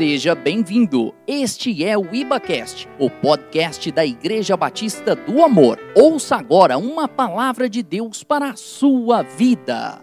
Seja 0.00 0.34
bem-vindo. 0.34 1.14
Este 1.26 1.84
é 1.84 1.94
o 1.94 2.14
IbaCast, 2.14 2.88
o 2.98 3.10
podcast 3.10 3.92
da 3.92 4.02
Igreja 4.02 4.56
Batista 4.56 5.14
do 5.14 5.44
Amor. 5.44 5.78
Ouça 5.94 6.36
agora 6.36 6.78
uma 6.78 7.06
palavra 7.06 7.68
de 7.68 7.82
Deus 7.82 8.24
para 8.24 8.48
a 8.48 8.56
sua 8.56 9.22
vida. 9.22 10.00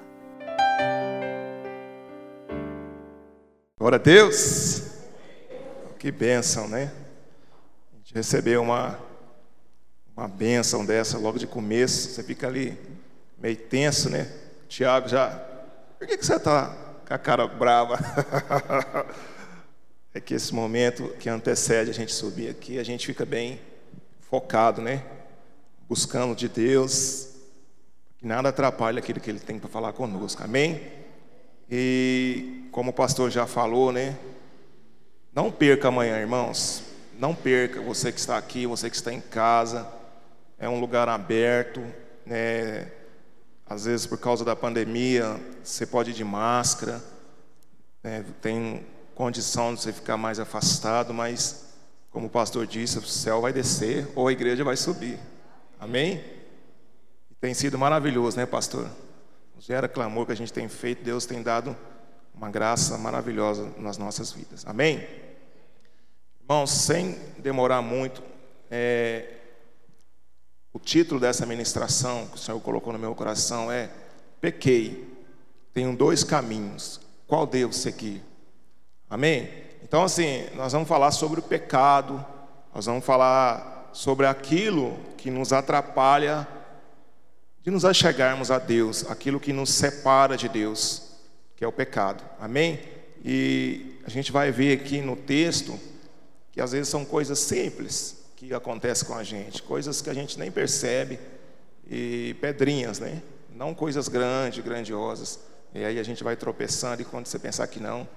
Glória 3.79 3.96
a 3.96 3.99
Deus. 3.99 4.83
Que 5.98 6.11
bênção, 6.11 6.68
né? 6.68 6.91
A 7.91 7.98
gente 7.98 8.14
recebeu 8.14 8.61
uma, 8.61 9.00
uma 10.16 10.27
bênção 10.27 10.86
dessa 10.86 11.18
logo 11.18 11.39
de 11.39 11.48
começo. 11.48 12.11
Você 12.11 12.21
fica 12.21 12.45
ali 12.45 12.77
meio 13.36 13.57
tenso, 13.57 14.11
né? 14.11 14.32
Tiago 14.70 15.07
já. 15.07 15.32
Por 15.98 16.07
que, 16.07 16.18
que 16.18 16.23
você 16.23 16.36
está 16.36 16.68
com 17.07 17.14
a 17.16 17.18
cara 17.18 17.48
brava? 17.48 17.98
é 20.17 20.20
que 20.20 20.34
esse 20.34 20.53
momento 20.53 21.09
que 21.20 21.30
antecede 21.30 21.91
a 21.91 21.94
gente 21.94 22.12
subir 22.12 22.49
aqui, 22.49 22.80
a 22.80 22.84
gente 22.84 23.05
fica 23.05 23.23
bem 23.23 23.62
focado, 24.20 24.81
né? 24.81 25.03
Buscando 25.88 26.35
de 26.35 26.49
Deus, 26.49 27.35
que 28.17 28.26
nada 28.26 28.49
atrapalhe 28.49 28.98
aquilo 28.98 29.20
que 29.20 29.30
Ele 29.30 29.40
tem 29.40 29.59
para 29.59 29.70
falar 29.70 29.93
conosco, 29.93 30.43
amém? 30.43 30.81
E 31.70 32.67
como 32.71 32.90
o 32.90 32.93
pastor 32.93 33.30
já 33.30 33.45
falou, 33.45 33.91
né? 33.91 34.17
Não 35.35 35.52
perca 35.52 35.90
amanhã, 35.90 36.18
irmãos. 36.18 36.81
Não 37.20 37.35
perca 37.35 37.79
você 37.79 38.12
que 38.12 38.20
está 38.20 38.40
aqui, 38.40 38.65
você 38.65 38.90
que 38.90 38.95
está 38.95 39.13
em 39.13 39.21
casa. 39.21 39.88
É 40.57 40.68
um 40.68 40.79
lugar 40.79 41.07
aberto, 41.07 41.79
né? 42.26 42.91
Às 43.68 43.85
vezes 43.85 44.07
por 44.07 44.18
causa 44.18 44.43
da 44.43 44.55
pandemia, 44.55 45.40
você 45.63 45.85
pode 45.85 46.09
ir 46.09 46.13
de 46.15 46.23
máscara, 46.23 47.04
né? 48.02 48.26
tem 48.41 48.84
condição 49.17 49.73
de 49.73 49.81
você 49.81 49.91
ficar 49.91 50.16
mais 50.16 50.39
afastado, 50.39 51.12
mas, 51.12 51.66
como 52.12 52.27
o 52.27 52.29
pastor 52.29 52.68
disse, 52.68 52.99
o 52.99 53.01
céu 53.01 53.41
vai 53.41 53.51
descer 53.51 54.07
ou 54.15 54.27
a 54.27 54.32
igreja 54.32 54.63
vai 54.63 54.77
subir. 54.77 55.20
Amém? 55.79 56.23
Tem 57.41 57.51
sido 57.51 57.79
maravilhoso, 57.79 58.38
né, 58.38 58.45
pastor? 58.45 58.88
Gera 59.57 59.88
clamor 59.88 60.27
que 60.27 60.34
a 60.34 60.35
gente 60.35 60.54
tem 60.54 60.70
feito, 60.70 61.04
Deus 61.04 61.26
tem 61.26 61.41
dado 61.41 61.76
uma 62.32 62.51
graça 62.51 62.95
maravilhosa 62.95 63.73
nas 63.79 63.98
nossas 63.98 64.31
vidas. 64.31 64.63
Amém? 64.68 65.07
Irmãos, 66.40 66.69
sem 66.69 67.18
demorar 67.40 67.81
muito, 67.81 68.22
é, 68.69 69.34
o 70.72 70.78
título 70.78 71.19
dessa 71.19 71.44
ministração 71.44 72.28
que 72.28 72.35
o 72.35 72.40
Senhor 72.40 72.59
colocou 72.62 72.94
no 72.94 73.00
meu 73.00 73.16
coração 73.16 73.72
é 73.72 73.90
Pequei. 74.40 75.12
Tenho 75.73 75.97
dois 75.97 76.23
caminhos. 76.23 77.01
Qual 77.25 77.47
devo 77.47 77.73
seguir? 77.73 78.23
Amém? 79.09 79.50
Então, 79.84 80.03
assim, 80.03 80.46
nós 80.56 80.74
vamos 80.74 80.88
falar 80.88 81.12
sobre 81.12 81.40
o 81.40 81.44
pecado, 81.44 82.24
nós 82.74 82.86
vamos 82.86 83.06
falar 83.06 83.90
sobre 83.94 84.25
aquilo 84.25 84.97
que 85.18 85.31
nos 85.31 85.53
atrapalha 85.53 86.47
de 87.63 87.72
nos 87.72 87.85
achegarmos 87.85 88.52
a 88.52 88.59
Deus, 88.59 89.09
aquilo 89.09 89.40
que 89.40 89.53
nos 89.53 89.69
separa 89.69 90.35
de 90.35 90.47
Deus, 90.50 91.12
que 91.56 91.63
é 91.63 91.68
o 91.68 91.72
pecado. 91.72 92.24
Amém? 92.40 92.80
E 93.24 94.00
a 94.06 94.09
gente 94.09 94.31
vai 94.31 94.52
ver 94.52 94.80
aqui 94.80 95.02
no 95.02 95.16
texto 95.16 95.80
que 96.52 96.62
às 96.62 96.72
vezes 96.72 96.90
são 96.90 97.06
coisas 97.06 97.40
simples 97.40 98.25
que 98.35 98.53
acontecem 98.53 99.08
com 99.08 99.16
a 99.16 99.24
gente, 99.24 99.63
coisas 99.63 100.02
que 100.02 100.09
a 100.09 100.13
gente 100.13 100.38
nem 100.38 100.52
percebe, 100.52 101.19
e 101.90 102.35
pedrinhas, 102.41 103.00
né? 103.00 103.22
Não 103.56 103.74
coisas 103.74 104.08
grandes, 104.08 104.63
grandiosas. 104.63 105.40
E 105.74 105.84
aí 105.84 106.00
a 106.00 106.03
gente 106.03 106.24
vai 106.24 106.35
tropeçando, 106.35 107.02
e 107.02 107.06
quando 107.06 107.25
você 107.25 107.40
pensar 107.40 107.68
que 107.68 107.80
não, 107.80 108.08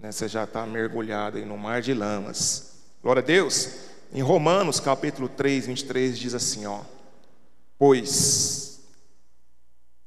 né, 0.00 0.12
você 0.12 0.28
já 0.28 0.44
está 0.44 0.66
mergulhado 0.66 1.38
no 1.44 1.56
mar 1.56 1.80
de 1.80 1.94
lamas. 1.94 2.76
Glória 3.02 3.22
a 3.22 3.24
Deus. 3.24 3.86
Em 4.12 4.22
Romanos 4.22 4.80
capítulo 4.80 5.28
3, 5.28 5.66
23 5.66 6.18
diz 6.18 6.34
assim: 6.34 6.66
ó, 6.66 6.80
Pois 7.78 8.80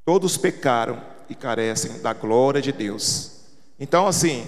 todos 0.06 0.38
pecaram 0.38 1.00
e 1.30 1.36
carecem 1.36 2.00
da 2.02 2.14
glória 2.14 2.60
de 2.60 2.72
Deus. 2.72 3.42
Então, 3.80 4.08
assim, 4.08 4.48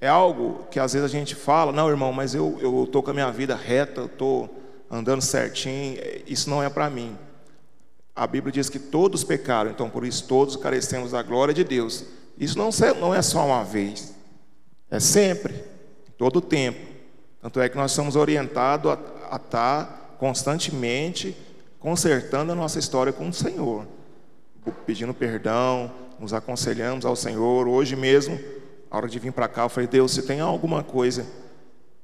é 0.00 0.08
algo 0.08 0.66
que 0.70 0.80
às 0.80 0.94
vezes 0.94 1.04
a 1.04 1.12
gente 1.12 1.34
fala, 1.34 1.72
não, 1.72 1.90
irmão, 1.90 2.12
mas 2.12 2.34
eu 2.34 2.84
estou 2.84 3.02
com 3.02 3.10
a 3.10 3.14
minha 3.14 3.30
vida 3.30 3.54
reta, 3.54 4.00
eu 4.00 4.06
estou 4.06 4.48
andando 4.90 5.20
certinho, 5.20 5.98
isso 6.26 6.48
não 6.48 6.62
é 6.62 6.70
para 6.70 6.88
mim. 6.88 7.18
A 8.16 8.26
Bíblia 8.26 8.50
diz 8.50 8.70
que 8.70 8.78
todos 8.78 9.22
pecaram, 9.22 9.70
então 9.70 9.90
por 9.90 10.06
isso 10.06 10.26
todos 10.26 10.56
carecemos 10.56 11.12
da 11.12 11.22
glória 11.22 11.52
de 11.52 11.62
Deus. 11.62 12.04
Isso 12.38 12.56
não 12.56 13.14
é 13.14 13.20
só 13.20 13.44
uma 13.44 13.62
vez, 13.62 14.14
é 14.90 15.00
sempre, 15.00 15.54
todo 16.16 16.36
o 16.36 16.40
tempo. 16.40 16.80
Tanto 17.40 17.60
é 17.60 17.68
que 17.68 17.76
nós 17.76 17.92
somos 17.92 18.16
orientados 18.16 18.92
a, 18.92 18.98
a 19.30 19.36
estar 19.36 20.16
constantemente 20.18 21.36
consertando 21.78 22.52
a 22.52 22.54
nossa 22.54 22.78
história 22.78 23.12
com 23.12 23.28
o 23.28 23.32
Senhor, 23.32 23.86
pedindo 24.84 25.14
perdão, 25.14 25.90
nos 26.18 26.32
aconselhamos 26.32 27.04
ao 27.04 27.14
Senhor. 27.14 27.68
Hoje 27.68 27.94
mesmo, 27.94 28.38
a 28.90 28.96
hora 28.96 29.08
de 29.08 29.18
vir 29.18 29.32
para 29.32 29.48
cá, 29.48 29.62
eu 29.62 29.68
falei: 29.68 29.88
Deus, 29.88 30.12
se 30.12 30.22
tem 30.22 30.40
alguma 30.40 30.82
coisa 30.82 31.24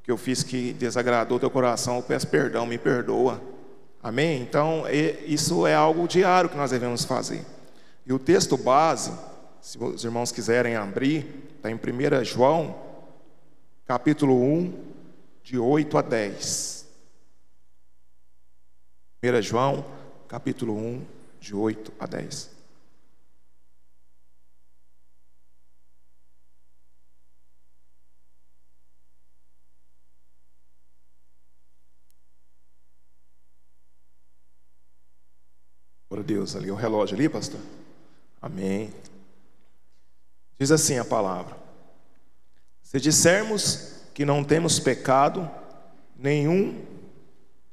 que 0.03 0.11
eu 0.11 0.17
fiz 0.17 0.43
que 0.43 0.73
desagradou 0.75 1.41
teu 1.41 1.51
coração, 1.51 1.97
eu 1.97 2.03
peço 2.03 2.29
perdão, 2.29 2.67
me 2.67 2.79
perdoa. 2.79 3.41
Amém? 4.03 4.43
Então, 4.43 4.85
isso 5.27 5.67
é 5.67 5.75
algo 5.75 6.07
diário 6.07 6.51
que 6.51 6.57
nós 6.57 6.71
devemos 6.71 7.05
fazer. 7.05 7.43
E 8.07 8.13
o 8.13 8.19
texto 8.19 8.55
base, 8.57 9.11
se 9.63 9.83
os 9.83 10.05
irmãos 10.05 10.31
quiserem 10.31 10.77
abrir, 10.77 11.54
Está 11.65 11.71
em 11.71 11.77
1 11.77 12.25
João, 12.27 12.79
capítulo 13.87 14.39
1, 14.39 14.95
de 15.43 15.59
8 15.59 15.97
a 15.97 16.03
10. 16.03 16.87
1 19.23 19.41
João, 19.41 19.83
capítulo 20.29 20.77
1, 20.77 21.07
de 21.41 21.55
8 21.55 21.91
a 21.99 22.05
10. 22.05 22.51
Glória 36.11 36.23
a 36.23 36.27
Deus, 36.27 36.55
ali 36.55 36.71
o 36.71 36.75
relógio 36.75 37.17
ali, 37.17 37.27
pastor. 37.27 37.61
Amém. 38.43 38.93
Diz 40.59 40.71
assim 40.71 40.99
a 40.99 41.05
palavra: 41.05 41.57
Se 42.83 43.01
dissermos 43.01 43.95
que 44.15 44.25
não 44.25 44.45
temos 44.45 44.79
pecado 44.79 45.51
nenhum, 46.17 46.83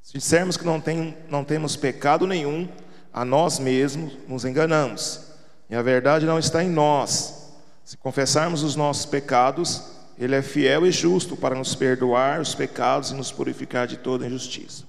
se 0.02 0.14
dissermos 0.14 0.58
que 0.58 0.66
não, 0.66 0.82
tem, 0.82 1.16
não 1.30 1.44
temos 1.44 1.76
pecado 1.76 2.26
nenhum, 2.26 2.68
a 3.14 3.24
nós 3.24 3.60
mesmos 3.60 4.18
nos 4.28 4.46
enganamos, 4.46 5.22
e 5.70 5.76
a 5.76 5.82
verdade 5.82 6.26
não 6.26 6.40
está 6.40 6.64
em 6.64 6.70
nós. 6.70 7.54
Se 7.86 7.98
confessarmos 7.98 8.64
os 8.64 8.76
nossos 8.76 9.06
pecados, 9.06 9.84
Ele 10.18 10.36
é 10.36 10.42
fiel 10.42 10.86
e 10.86 10.92
justo 10.92 11.36
para 11.36 11.56
nos 11.56 11.76
perdoar 11.76 12.42
os 12.42 12.56
pecados 12.56 13.12
e 13.12 13.14
nos 13.14 13.32
purificar 13.32 13.86
de 13.86 13.98
toda 13.98 14.26
injustiça. 14.26 14.86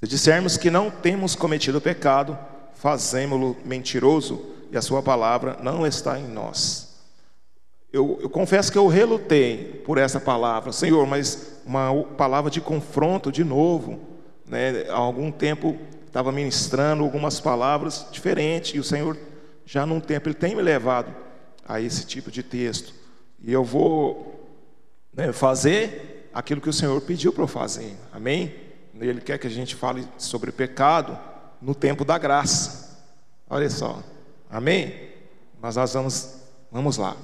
Se 0.00 0.08
dissermos 0.08 0.56
que 0.56 0.70
não 0.70 0.90
temos 0.90 1.34
cometido 1.34 1.80
pecado, 1.80 2.38
fazemos-lo 2.74 3.56
mentiroso 3.64 4.53
e 4.70 4.76
a 4.76 4.82
Sua 4.82 5.02
palavra 5.02 5.58
não 5.62 5.86
está 5.86 6.18
em 6.18 6.26
nós. 6.26 6.94
Eu, 7.92 8.18
eu, 8.20 8.28
confesso 8.28 8.72
que 8.72 8.78
eu 8.78 8.88
relutei 8.88 9.82
por 9.84 9.98
essa 9.98 10.18
palavra, 10.18 10.72
Senhor, 10.72 11.06
mas 11.06 11.60
uma 11.64 12.02
palavra 12.16 12.50
de 12.50 12.60
confronto 12.60 13.30
de 13.30 13.44
novo. 13.44 14.00
Né? 14.46 14.84
Há 14.88 14.96
algum 14.96 15.30
tempo 15.30 15.78
estava 16.06 16.32
ministrando 16.32 17.04
algumas 17.04 17.38
palavras 17.38 18.06
diferentes, 18.10 18.74
e 18.74 18.78
o 18.78 18.84
Senhor, 18.84 19.16
já 19.64 19.86
num 19.86 20.00
tempo, 20.00 20.28
Ele 20.28 20.34
tem 20.34 20.56
me 20.56 20.62
levado 20.62 21.14
a 21.66 21.80
esse 21.80 22.04
tipo 22.04 22.30
de 22.30 22.42
texto. 22.42 22.94
E 23.40 23.52
eu 23.52 23.62
vou 23.62 24.48
né, 25.12 25.32
fazer 25.32 26.30
aquilo 26.34 26.60
que 26.60 26.68
o 26.68 26.72
Senhor 26.72 27.00
pediu 27.00 27.32
para 27.32 27.44
eu 27.44 27.48
fazer. 27.48 27.96
Amém? 28.12 28.54
Ele 29.00 29.20
quer 29.20 29.38
que 29.38 29.46
a 29.46 29.50
gente 29.50 29.74
fale 29.74 30.06
sobre 30.18 30.50
pecado 30.50 31.18
no 31.60 31.74
tempo 31.74 32.04
da 32.04 32.18
graça. 32.18 33.00
Olha 33.48 33.70
só. 33.70 34.02
Amém? 34.54 34.94
Mas 35.60 35.74
nós 35.74 35.92
vamos, 35.92 36.34
vamos 36.70 36.96
lá. 36.96 37.16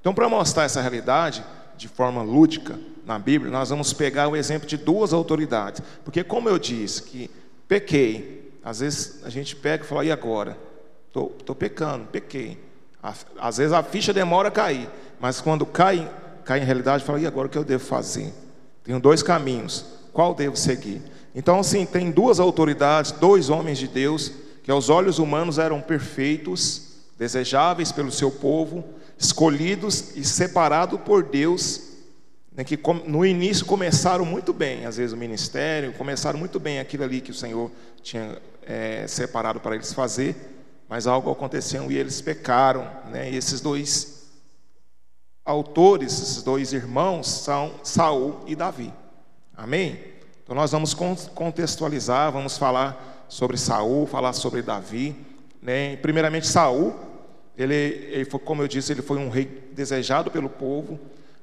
Então, 0.00 0.14
para 0.14 0.26
mostrar 0.26 0.64
essa 0.64 0.80
realidade 0.80 1.44
de 1.76 1.86
forma 1.86 2.22
lúdica 2.22 2.78
na 3.04 3.18
Bíblia, 3.18 3.52
nós 3.52 3.68
vamos 3.68 3.92
pegar 3.92 4.26
o 4.28 4.34
exemplo 4.34 4.66
de 4.66 4.78
duas 4.78 5.12
autoridades. 5.12 5.82
Porque, 6.02 6.24
como 6.24 6.48
eu 6.48 6.58
disse, 6.58 7.02
que 7.02 7.30
pequei, 7.68 8.58
às 8.64 8.80
vezes 8.80 9.22
a 9.22 9.28
gente 9.28 9.54
pega 9.54 9.84
e 9.84 9.86
fala, 9.86 10.02
e 10.02 10.10
agora? 10.10 10.56
Estou 11.06 11.54
pecando, 11.54 12.06
pequei. 12.06 12.58
Às 13.38 13.58
vezes 13.58 13.74
a 13.74 13.82
ficha 13.82 14.14
demora 14.14 14.48
a 14.48 14.50
cair, 14.50 14.88
mas 15.20 15.42
quando 15.42 15.66
cai, 15.66 16.10
cai 16.42 16.60
em 16.60 16.64
realidade, 16.64 17.04
fala, 17.04 17.20
e 17.20 17.26
agora 17.26 17.48
o 17.48 17.50
que 17.50 17.58
eu 17.58 17.64
devo 17.64 17.84
fazer? 17.84 18.32
Tenho 18.82 18.98
dois 18.98 19.22
caminhos, 19.22 19.84
qual 20.10 20.34
devo 20.34 20.56
seguir? 20.56 21.02
Então, 21.34 21.60
assim, 21.60 21.84
tem 21.84 22.10
duas 22.10 22.40
autoridades, 22.40 23.12
dois 23.12 23.50
homens 23.50 23.76
de 23.76 23.88
Deus 23.88 24.32
que 24.68 24.72
aos 24.72 24.90
olhos 24.90 25.18
humanos 25.18 25.56
eram 25.56 25.80
perfeitos, 25.80 26.88
desejáveis 27.16 27.90
pelo 27.90 28.12
seu 28.12 28.30
povo, 28.30 28.84
escolhidos 29.16 30.14
e 30.14 30.22
separados 30.22 31.00
por 31.00 31.22
Deus 31.22 31.84
né, 32.52 32.62
que 32.64 32.78
no 33.06 33.24
início 33.24 33.64
começaram 33.64 34.26
muito 34.26 34.52
bem, 34.52 34.84
às 34.84 34.98
vezes 34.98 35.14
o 35.14 35.16
ministério, 35.16 35.94
começaram 35.94 36.38
muito 36.38 36.60
bem 36.60 36.80
aquilo 36.80 37.02
ali 37.04 37.22
que 37.22 37.30
o 37.30 37.34
Senhor 37.34 37.70
tinha 38.02 38.36
é, 38.60 39.06
separado 39.06 39.58
para 39.58 39.74
eles 39.74 39.94
fazer, 39.94 40.36
mas 40.86 41.06
algo 41.06 41.30
aconteceu 41.30 41.90
e 41.90 41.96
eles 41.96 42.20
pecaram, 42.20 42.86
né? 43.10 43.30
E 43.30 43.36
esses 43.36 43.62
dois 43.62 44.26
autores, 45.46 46.12
esses 46.12 46.42
dois 46.42 46.74
irmãos 46.74 47.26
são 47.26 47.72
Saul 47.82 48.44
e 48.46 48.54
Davi. 48.54 48.92
Amém? 49.56 49.98
Então 50.44 50.54
nós 50.54 50.72
vamos 50.72 50.92
contextualizar, 51.34 52.30
vamos 52.30 52.58
falar 52.58 53.17
sobre 53.28 53.56
Saul, 53.56 54.06
falar 54.06 54.32
sobre 54.32 54.62
Davi, 54.62 55.14
né? 55.60 55.96
Primeiramente 55.96 56.46
Saul, 56.46 56.94
ele, 57.56 57.74
ele 57.74 58.24
foi, 58.24 58.40
como 58.40 58.62
eu 58.62 58.68
disse, 58.68 58.92
ele 58.92 59.02
foi 59.02 59.18
um 59.18 59.28
rei 59.28 59.70
desejado 59.72 60.30
pelo 60.30 60.48
povo, 60.48 60.98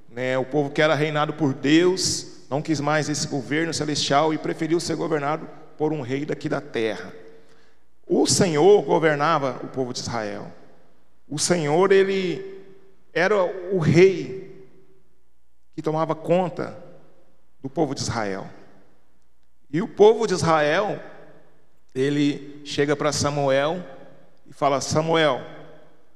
né? 0.09 0.37
O 0.37 0.45
povo 0.45 0.69
que 0.69 0.81
era 0.81 0.95
reinado 0.95 1.33
por 1.33 1.53
Deus, 1.53 2.45
não 2.49 2.61
quis 2.61 2.79
mais 2.79 3.09
esse 3.09 3.27
governo 3.27 3.73
celestial 3.73 4.33
e 4.33 4.37
preferiu 4.37 4.79
ser 4.79 4.95
governado 4.95 5.47
por 5.77 5.91
um 5.91 6.01
rei 6.01 6.25
daqui 6.25 6.47
da 6.47 6.61
terra. 6.61 7.13
O 8.07 8.25
Senhor 8.25 8.81
governava 8.83 9.59
o 9.63 9.67
povo 9.67 9.91
de 9.91 9.99
Israel. 9.99 10.51
O 11.27 11.39
Senhor, 11.39 11.91
ele 11.91 12.63
era 13.13 13.35
o 13.71 13.79
rei 13.79 14.67
que 15.73 15.81
tomava 15.81 16.15
conta 16.15 16.77
do 17.61 17.69
povo 17.69 17.95
de 17.95 18.01
Israel. 18.01 18.47
E 19.71 19.81
o 19.81 19.87
povo 19.87 20.27
de 20.27 20.33
Israel, 20.33 21.01
ele 21.95 22.61
chega 22.65 22.95
para 22.95 23.13
Samuel 23.13 23.81
e 24.45 24.53
fala: 24.53 24.81
Samuel, 24.81 25.41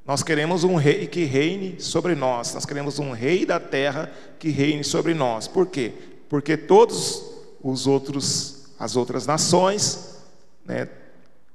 nós 0.06 0.22
queremos 0.22 0.66
um 0.66 0.76
rei 0.76 1.08
que 1.08 1.24
reine 1.24 1.80
sobre 1.80 2.16
nós. 2.16 2.54
Nós 2.54 2.66
queremos 2.66 3.00
um 3.00 3.12
rei 3.12 3.46
da 3.46 3.60
terra 3.60 4.12
que 4.38 4.50
reine 4.50 4.84
sobre 4.84 5.14
nós. 5.14 5.48
Por 5.48 5.68
quê? 5.68 5.94
Porque 6.28 6.58
todos 6.58 7.24
os 7.64 7.88
outros, 7.88 8.68
as 8.78 8.96
outras 8.96 9.26
nações, 9.26 10.20
né, 10.66 10.90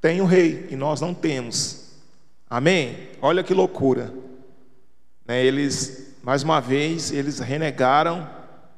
tem 0.00 0.20
um 0.20 0.26
rei 0.26 0.68
e 0.70 0.76
nós 0.76 1.00
não 1.00 1.12
temos. 1.12 1.84
Amém? 2.48 3.08
Olha 3.20 3.42
que 3.42 3.52
loucura. 3.52 4.12
Né, 5.26 5.44
eles, 5.44 6.14
mais 6.22 6.42
uma 6.42 6.60
vez, 6.60 7.10
eles 7.10 7.38
renegaram 7.40 8.28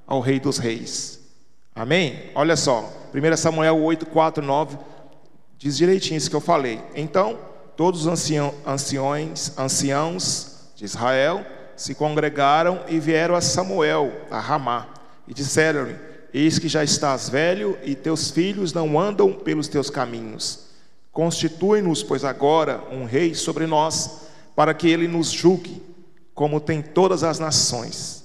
ao 0.06 0.20
Rei 0.20 0.38
dos 0.38 0.58
Reis. 0.58 1.20
Amém? 1.74 2.30
Olha 2.34 2.56
só, 2.56 2.90
1 3.12 3.36
Samuel 3.36 3.78
8, 3.82 4.06
4, 4.06 4.44
9, 4.44 4.78
diz 5.58 5.76
direitinho 5.76 6.18
isso 6.18 6.30
que 6.30 6.36
eu 6.36 6.40
falei. 6.40 6.80
Então, 6.94 7.38
todos 7.76 8.02
os 8.02 8.06
ancião, 8.06 8.54
anciões, 8.66 9.56
anciãos 9.58 10.70
de 10.74 10.84
Israel 10.84 11.44
se 11.76 11.94
congregaram 11.94 12.80
e 12.88 12.98
vieram 12.98 13.34
a 13.34 13.40
Samuel, 13.40 14.12
a 14.30 14.40
Ramá, 14.40 14.88
e 15.28 15.34
disseram-lhe: 15.34 15.96
Eis 16.32 16.58
que 16.58 16.68
já 16.68 16.82
estás 16.82 17.28
velho 17.28 17.78
e 17.84 17.94
teus 17.94 18.30
filhos 18.30 18.72
não 18.72 18.98
andam 18.98 19.32
pelos 19.32 19.68
teus 19.68 19.90
caminhos. 19.90 20.66
Constitui-nos, 21.12 22.02
pois, 22.02 22.24
agora 22.24 22.82
um 22.90 23.04
rei 23.04 23.34
sobre 23.34 23.66
nós, 23.66 24.28
para 24.54 24.74
que 24.74 24.88
ele 24.88 25.08
nos 25.08 25.30
julgue, 25.30 25.82
como 26.34 26.60
tem 26.60 26.82
todas 26.82 27.22
as 27.22 27.38
nações. 27.38 28.24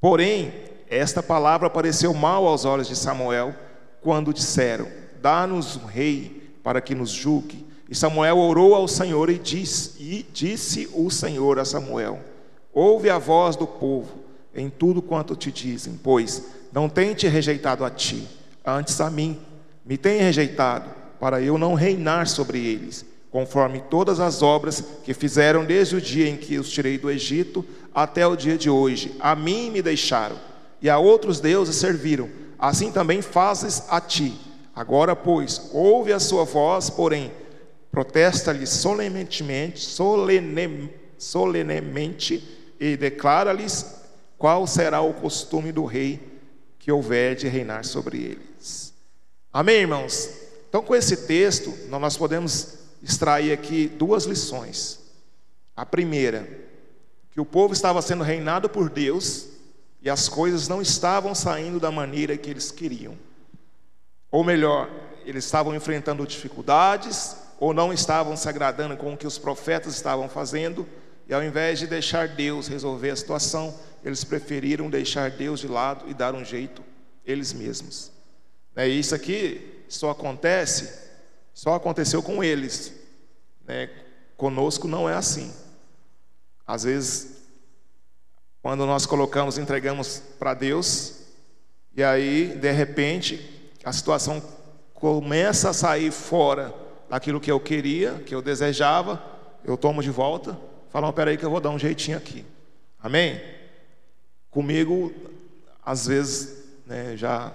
Porém, 0.00 0.52
esta 0.88 1.22
palavra 1.22 1.70
pareceu 1.70 2.12
mal 2.12 2.46
aos 2.46 2.64
olhos 2.64 2.88
de 2.88 2.96
Samuel, 2.96 3.54
quando 4.00 4.34
disseram: 4.34 4.86
Dá-nos 5.20 5.76
um 5.76 5.86
rei 5.86 6.43
para 6.64 6.80
que 6.80 6.94
nos 6.94 7.10
julgue. 7.10 7.64
E 7.88 7.94
Samuel 7.94 8.38
orou 8.38 8.74
ao 8.74 8.88
Senhor 8.88 9.28
e 9.28 9.38
disse, 9.38 10.02
e 10.02 10.26
disse 10.32 10.88
o 10.94 11.10
Senhor 11.10 11.58
a 11.58 11.64
Samuel: 11.64 12.18
Ouve 12.72 13.10
a 13.10 13.18
voz 13.18 13.54
do 13.54 13.66
povo 13.66 14.24
em 14.54 14.70
tudo 14.70 15.02
quanto 15.02 15.36
te 15.36 15.52
dizem, 15.52 16.00
pois 16.02 16.42
não 16.72 16.88
tem 16.88 17.12
te 17.12 17.28
rejeitado 17.28 17.84
a 17.84 17.90
ti, 17.90 18.26
antes 18.64 19.00
a 19.00 19.10
mim, 19.10 19.38
me 19.84 19.98
tem 19.98 20.20
rejeitado 20.20 20.88
para 21.20 21.40
eu 21.40 21.58
não 21.58 21.74
reinar 21.74 22.26
sobre 22.26 22.58
eles, 22.58 23.04
conforme 23.30 23.80
todas 23.90 24.18
as 24.20 24.42
obras 24.42 24.82
que 25.04 25.12
fizeram 25.12 25.64
desde 25.64 25.96
o 25.96 26.00
dia 26.00 26.28
em 26.28 26.36
que 26.36 26.58
os 26.58 26.70
tirei 26.70 26.96
do 26.96 27.10
Egito 27.10 27.64
até 27.94 28.26
o 28.26 28.36
dia 28.36 28.56
de 28.56 28.70
hoje. 28.70 29.14
A 29.20 29.34
mim 29.36 29.70
me 29.70 29.82
deixaram, 29.82 30.36
e 30.80 30.88
a 30.88 30.98
outros 30.98 31.40
deuses 31.40 31.76
serviram. 31.76 32.28
Assim 32.58 32.90
também 32.90 33.20
fazes 33.20 33.84
a 33.88 34.00
ti. 34.00 34.34
Agora, 34.74 35.14
pois, 35.14 35.70
ouve 35.72 36.12
a 36.12 36.18
sua 36.18 36.44
voz, 36.44 36.90
porém, 36.90 37.32
protesta-lhes 37.90 38.70
solenemente, 38.70 39.80
solene, 39.80 40.90
solenemente 41.16 42.74
e 42.80 42.96
declara-lhes 42.96 44.02
qual 44.36 44.66
será 44.66 45.00
o 45.00 45.14
costume 45.14 45.70
do 45.70 45.84
rei 45.84 46.20
que 46.78 46.90
houver 46.90 47.36
de 47.36 47.46
reinar 47.46 47.84
sobre 47.84 48.18
eles. 48.18 48.92
Amém, 49.52 49.76
irmãos? 49.76 50.28
Então, 50.68 50.82
com 50.82 50.94
esse 50.94 51.18
texto, 51.28 51.72
nós 51.88 52.16
podemos 52.16 52.78
extrair 53.00 53.52
aqui 53.52 53.86
duas 53.86 54.24
lições. 54.24 54.98
A 55.76 55.86
primeira, 55.86 56.48
que 57.30 57.40
o 57.40 57.44
povo 57.44 57.72
estava 57.72 58.02
sendo 58.02 58.24
reinado 58.24 58.68
por 58.68 58.90
Deus 58.90 59.46
e 60.02 60.10
as 60.10 60.28
coisas 60.28 60.66
não 60.66 60.82
estavam 60.82 61.34
saindo 61.34 61.78
da 61.78 61.90
maneira 61.90 62.36
que 62.36 62.50
eles 62.50 62.72
queriam. 62.72 63.16
Ou 64.34 64.42
melhor, 64.42 64.90
eles 65.24 65.44
estavam 65.44 65.76
enfrentando 65.76 66.26
dificuldades 66.26 67.36
ou 67.56 67.72
não 67.72 67.92
estavam 67.92 68.36
se 68.36 68.48
agradando 68.48 68.96
com 68.96 69.14
o 69.14 69.16
que 69.16 69.28
os 69.28 69.38
profetas 69.38 69.94
estavam 69.94 70.28
fazendo, 70.28 70.88
e 71.28 71.32
ao 71.32 71.40
invés 71.40 71.78
de 71.78 71.86
deixar 71.86 72.26
Deus 72.26 72.66
resolver 72.66 73.10
a 73.10 73.16
situação, 73.16 73.72
eles 74.02 74.24
preferiram 74.24 74.90
deixar 74.90 75.30
Deus 75.30 75.60
de 75.60 75.68
lado 75.68 76.10
e 76.10 76.14
dar 76.14 76.34
um 76.34 76.44
jeito 76.44 76.82
eles 77.24 77.52
mesmos. 77.52 78.10
É 78.74 78.88
isso 78.88 79.14
aqui 79.14 79.84
só 79.88 80.10
acontece, 80.10 80.92
só 81.52 81.76
aconteceu 81.76 82.20
com 82.20 82.42
eles. 82.42 82.92
Né? 83.64 83.88
Conosco 84.36 84.88
não 84.88 85.08
é 85.08 85.14
assim. 85.14 85.54
Às 86.66 86.82
vezes, 86.82 87.36
quando 88.60 88.84
nós 88.84 89.06
colocamos, 89.06 89.58
entregamos 89.58 90.20
para 90.40 90.54
Deus, 90.54 91.20
e 91.96 92.02
aí, 92.02 92.48
de 92.48 92.72
repente, 92.72 93.53
a 93.84 93.92
situação 93.92 94.42
começa 94.94 95.70
a 95.70 95.72
sair 95.72 96.10
fora 96.10 96.74
daquilo 97.08 97.40
que 97.40 97.50
eu 97.50 97.60
queria, 97.60 98.14
que 98.26 98.34
eu 98.34 98.40
desejava, 98.40 99.22
eu 99.64 99.76
tomo 99.76 100.02
de 100.02 100.10
volta, 100.10 100.58
falo, 100.90 101.12
peraí 101.12 101.36
que 101.36 101.44
eu 101.44 101.50
vou 101.50 101.60
dar 101.60 101.70
um 101.70 101.78
jeitinho 101.78 102.16
aqui. 102.16 102.44
Amém? 103.02 103.40
Comigo, 104.50 105.12
às 105.84 106.06
vezes, 106.06 106.64
né, 106.86 107.16
já, 107.16 107.52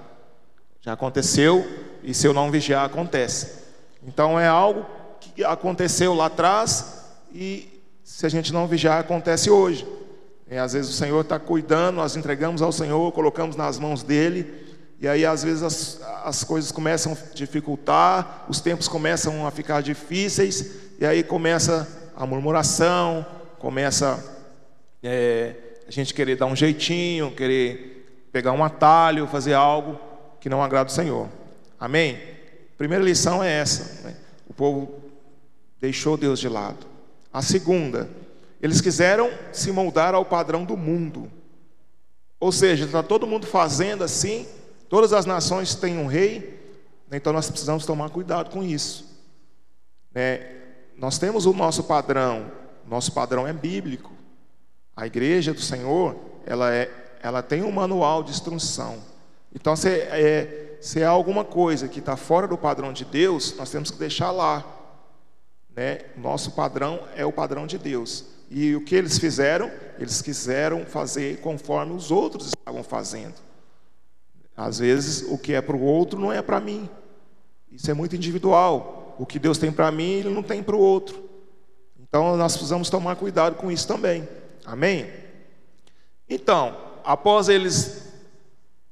já 0.81 0.93
aconteceu, 0.93 1.65
e 2.03 2.13
se 2.13 2.27
eu 2.27 2.33
não 2.33 2.51
vigiar, 2.51 2.85
acontece. 2.85 3.63
Então 4.03 4.39
é 4.39 4.47
algo 4.47 4.85
que 5.19 5.43
aconteceu 5.43 6.13
lá 6.13 6.27
atrás 6.27 7.05
e 7.33 7.81
se 8.03 8.25
a 8.25 8.29
gente 8.29 8.51
não 8.51 8.67
vigiar, 8.67 8.99
acontece 8.99 9.49
hoje. 9.49 9.87
E 10.49 10.57
às 10.57 10.73
vezes 10.73 10.89
o 10.89 10.93
Senhor 10.93 11.21
está 11.21 11.37
cuidando, 11.37 11.97
nós 11.97 12.15
entregamos 12.15 12.61
ao 12.61 12.71
Senhor, 12.71 13.11
colocamos 13.11 13.55
nas 13.55 13.77
mãos 13.77 14.01
dele, 14.01 14.68
e 14.99 15.07
aí 15.07 15.25
às 15.25 15.43
vezes 15.43 15.63
as, 15.63 16.01
as 16.25 16.43
coisas 16.43 16.71
começam 16.71 17.13
a 17.13 17.33
dificultar, 17.33 18.45
os 18.49 18.59
tempos 18.59 18.87
começam 18.87 19.47
a 19.47 19.51
ficar 19.51 19.81
difíceis, 19.81 20.75
e 20.99 21.05
aí 21.05 21.23
começa 21.23 21.87
a 22.15 22.25
murmuração, 22.25 23.25
começa 23.57 24.21
é, 25.01 25.55
a 25.87 25.91
gente 25.91 26.13
querer 26.13 26.35
dar 26.35 26.45
um 26.45 26.55
jeitinho, 26.55 27.31
querer 27.31 28.27
pegar 28.31 28.51
um 28.51 28.63
atalho, 28.63 29.25
fazer 29.27 29.53
algo 29.53 29.99
que 30.39 30.49
não 30.49 30.61
agrada 30.61 30.89
o 30.89 30.93
Senhor. 30.93 31.29
Amém? 31.79 32.19
Primeira 32.77 33.03
lição 33.03 33.43
é 33.43 33.51
essa: 33.51 34.07
né? 34.07 34.15
o 34.47 34.53
povo 34.53 35.01
deixou 35.79 36.17
Deus 36.17 36.39
de 36.39 36.49
lado. 36.49 36.85
A 37.31 37.41
segunda, 37.41 38.09
eles 38.61 38.81
quiseram 38.81 39.31
se 39.51 39.71
moldar 39.71 40.13
ao 40.13 40.25
padrão 40.25 40.65
do 40.65 40.75
mundo. 40.75 41.31
Ou 42.39 42.51
seja, 42.51 42.85
está 42.85 43.03
todo 43.03 43.27
mundo 43.27 43.45
fazendo 43.47 44.03
assim, 44.03 44.45
todas 44.89 45.13
as 45.13 45.25
nações 45.25 45.75
têm 45.75 45.97
um 45.97 46.07
rei, 46.07 46.59
né? 47.09 47.17
então 47.17 47.31
nós 47.31 47.49
precisamos 47.49 47.85
tomar 47.85 48.09
cuidado 48.09 48.49
com 48.49 48.63
isso. 48.63 49.17
Né? 50.13 50.57
Nós 50.97 51.17
temos 51.17 51.45
o 51.45 51.53
nosso 51.53 51.83
padrão, 51.83 52.51
nosso 52.85 53.11
padrão 53.13 53.47
é 53.47 53.53
bíblico. 53.53 54.11
A 54.95 55.07
igreja 55.07 55.53
do 55.53 55.61
Senhor, 55.61 56.15
ela, 56.45 56.73
é, 56.73 56.91
ela 57.21 57.41
tem 57.41 57.63
um 57.63 57.71
manual 57.71 58.23
de 58.23 58.31
instrução. 58.31 58.97
Então, 59.55 59.75
se 59.75 59.89
é, 59.89 60.77
se 60.81 61.01
é 61.01 61.05
alguma 61.05 61.43
coisa 61.43 61.87
que 61.87 61.99
está 61.99 62.15
fora 62.15 62.47
do 62.47 62.57
padrão 62.57 62.93
de 62.93 63.05
Deus, 63.05 63.55
nós 63.57 63.69
temos 63.69 63.91
que 63.91 63.97
deixar 63.97 64.31
lá. 64.31 64.65
Né? 65.75 66.01
Nosso 66.17 66.51
padrão 66.51 66.99
é 67.15 67.25
o 67.25 67.31
padrão 67.31 67.67
de 67.67 67.77
Deus. 67.77 68.25
E 68.49 68.75
o 68.75 68.83
que 68.83 68.95
eles 68.95 69.19
fizeram? 69.19 69.71
Eles 69.97 70.21
quiseram 70.21 70.85
fazer 70.85 71.39
conforme 71.41 71.93
os 71.93 72.11
outros 72.11 72.47
estavam 72.47 72.83
fazendo. 72.83 73.35
Às 74.59 74.79
vezes, 74.79 75.21
o 75.21 75.37
que 75.37 75.53
é 75.53 75.61
para 75.61 75.73
o 75.73 75.81
outro 75.81 76.19
não 76.19 76.33
é 76.33 76.41
para 76.41 76.59
mim. 76.59 76.89
Isso 77.71 77.89
é 77.89 77.93
muito 77.93 78.13
individual. 78.13 79.15
O 79.17 79.25
que 79.25 79.39
Deus 79.39 79.57
tem 79.57 79.71
para 79.71 79.89
mim, 79.89 80.11
Ele 80.15 80.29
não 80.29 80.43
tem 80.43 80.61
para 80.61 80.75
o 80.75 80.79
outro. 80.79 81.17
Então, 81.97 82.35
nós 82.35 82.57
precisamos 82.57 82.89
tomar 82.89 83.15
cuidado 83.15 83.55
com 83.55 83.71
isso 83.71 83.87
também. 83.87 84.27
Amém? 84.65 85.07
Então, 86.29 86.75
após 87.05 87.47
eles 87.47 88.11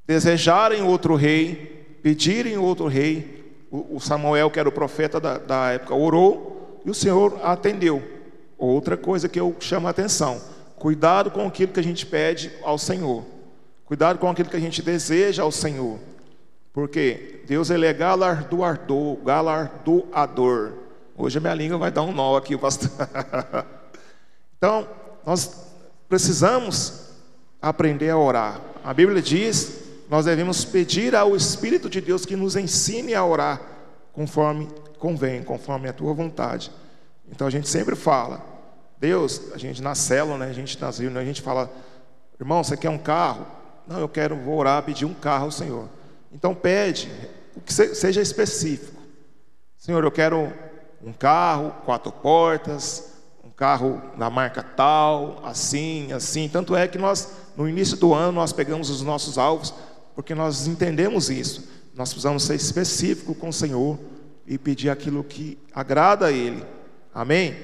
desejarem 0.05 0.83
outro 0.83 1.15
rei, 1.15 2.00
pedirem 2.01 2.57
outro 2.57 2.88
rei. 2.88 3.36
O, 3.69 4.00
Samuel, 4.00 4.50
que 4.50 4.59
era 4.62 4.69
o 4.69 4.71
profeta 4.71 5.19
da, 5.19 5.38
da 5.38 5.71
época, 5.71 5.93
orou 5.93 6.79
e 6.86 6.89
o 6.89 6.93
Senhor 6.93 7.38
atendeu. 7.43 8.01
Outra 8.57 8.95
coisa 8.95 9.27
que 9.27 9.38
eu 9.38 9.53
chamo 9.59 9.88
a 9.88 9.89
atenção: 9.89 10.41
cuidado 10.77 11.29
com 11.29 11.45
aquilo 11.45 11.74
que 11.74 11.79
a 11.81 11.83
gente 11.83 12.05
pede 12.05 12.53
ao 12.63 12.77
Senhor, 12.77 13.25
cuidado 13.88 14.20
com 14.20 14.29
aquilo 14.29 14.50
que 14.50 14.58
a 14.58 14.60
gente 14.60 14.82
deseja 14.82 15.44
ao 15.44 15.51
Senhor, 15.51 15.98
porque 16.74 17.41
Deus 17.48 17.70
ele 17.70 17.86
é 17.86 17.94
galardoador, 17.94 19.15
galardoador. 19.24 20.74
Hoje 21.17 21.38
a 21.38 21.41
minha 21.41 21.56
língua 21.56 21.77
vai 21.77 21.89
dar 21.89 22.03
um 22.03 22.12
nó 22.12 22.36
aqui, 22.36 22.53
então, 24.58 24.88
nós 25.25 25.74
precisamos 26.10 27.13
aprender 27.62 28.10
a 28.10 28.17
orar. 28.17 28.62
A 28.84 28.94
Bíblia 28.94 29.22
diz: 29.22 29.84
nós 30.10 30.25
devemos 30.25 30.65
pedir 30.65 31.15
ao 31.15 31.36
Espírito 31.36 31.89
de 31.89 32.01
Deus 32.01 32.25
que 32.25 32.36
nos 32.36 32.56
ensine 32.58 33.15
a 33.15 33.25
orar 33.25 33.62
conforme 34.12 34.67
convém, 35.00 35.41
conforme 35.44 35.88
a 35.88 35.94
tua 35.94 36.13
vontade. 36.13 36.72
Então 37.32 37.48
a 37.48 37.50
gente 37.50 37.70
sempre 37.70 37.96
fala, 37.96 38.44
Deus, 39.00 39.53
a 39.53 39.58
gente 39.58 39.82
na 39.82 39.96
célula, 39.96 40.38
né, 40.38 40.50
a 40.50 40.53
gente 40.53 40.79
nas 40.79 40.98
reuniões, 40.98 41.24
a 41.24 41.27
gente 41.27 41.41
fala, 41.41 41.72
irmão, 42.39 42.63
você 42.63 42.75
quer 42.75 42.89
um 42.89 42.98
carro? 42.98 43.57
Não, 43.88 44.00
eu 44.00 44.10
quero, 44.10 44.36
vou 44.36 44.58
orar, 44.58 44.84
pedir 44.84 45.06
um 45.06 45.13
carro 45.13 45.46
ao 45.46 45.51
Senhor. 45.51 45.88
Então 46.32 46.53
pede, 46.53 47.10
que 47.65 47.74
seja 47.74 48.22
específico. 48.22 49.01
Senhor, 49.77 50.03
eu 50.03 50.12
quero 50.12 50.51
um 51.01 51.13
carro, 51.13 51.72
quatro 51.86 52.12
portas, 52.12 53.13
um 53.44 53.50
carro 53.50 54.01
da 54.17 54.29
marca 54.29 54.63
tal, 54.63 55.41
assim, 55.44 56.12
assim. 56.12 56.50
Tanto 56.50 56.75
é 56.75 56.88
que 56.88 56.98
nós, 56.98 57.32
no 57.56 57.67
início 57.67 57.98
do 57.98 58.13
ano, 58.13 58.32
nós 58.32 58.51
pegamos 58.51 58.89
os 58.89 59.01
nossos 59.01 59.38
alvos, 59.38 59.74
porque 60.15 60.34
nós 60.34 60.67
entendemos 60.67 61.29
isso. 61.29 61.70
Nós 61.94 62.10
precisamos 62.10 62.44
ser 62.44 62.56
específico 62.56 63.36
com 63.36 63.50
o 63.50 63.53
Senhor 63.53 63.98
e 64.46 64.58
pedir 64.58 64.89
aquilo 64.89 65.24
que 65.24 65.58
agrada 65.74 66.27
a 66.27 66.32
Ele. 66.32 66.63
Amém? 67.13 67.56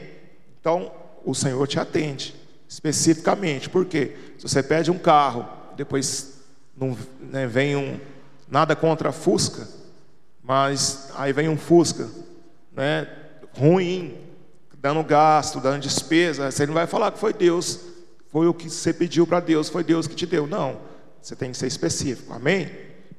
Então, 0.60 0.92
o 1.26 1.34
Senhor 1.34 1.68
te 1.68 1.80
atende 1.80 2.36
especificamente. 2.68 3.70
Por 3.70 3.86
quê? 3.86 4.16
Se 4.38 4.48
você 4.48 4.64
pede 4.64 4.90
um 4.90 4.98
carro, 4.98 5.48
depois 5.76 6.40
não 6.76 6.98
né, 7.20 7.48
vem 7.48 7.76
um 7.76 8.00
nada 8.48 8.76
contra 8.76 9.10
a 9.10 9.12
Fusca, 9.14 9.68
mas 10.44 11.10
aí 11.16 11.32
vem 11.34 11.50
um 11.50 11.58
Fusca, 11.58 12.10
né, 12.72 13.08
ruim, 13.58 14.18
dando 14.78 15.04
gasto, 15.04 15.60
dando 15.60 15.82
despesa, 15.82 16.52
você 16.52 16.66
não 16.66 16.74
vai 16.74 16.86
falar 16.86 17.12
que 17.12 17.18
foi 17.18 17.34
Deus, 17.34 17.80
foi 18.28 18.48
o 18.48 18.54
que 18.54 18.70
você 18.70 18.92
pediu 18.92 19.26
para 19.26 19.40
Deus, 19.40 19.70
foi 19.70 19.84
Deus 19.84 20.08
que 20.08 20.16
te 20.16 20.26
deu. 20.26 20.46
Não, 20.46 20.78
você 21.22 21.36
tem 21.36 21.52
que 21.52 21.58
ser 21.58 21.68
específico, 21.68 22.34
amém? 22.34 22.70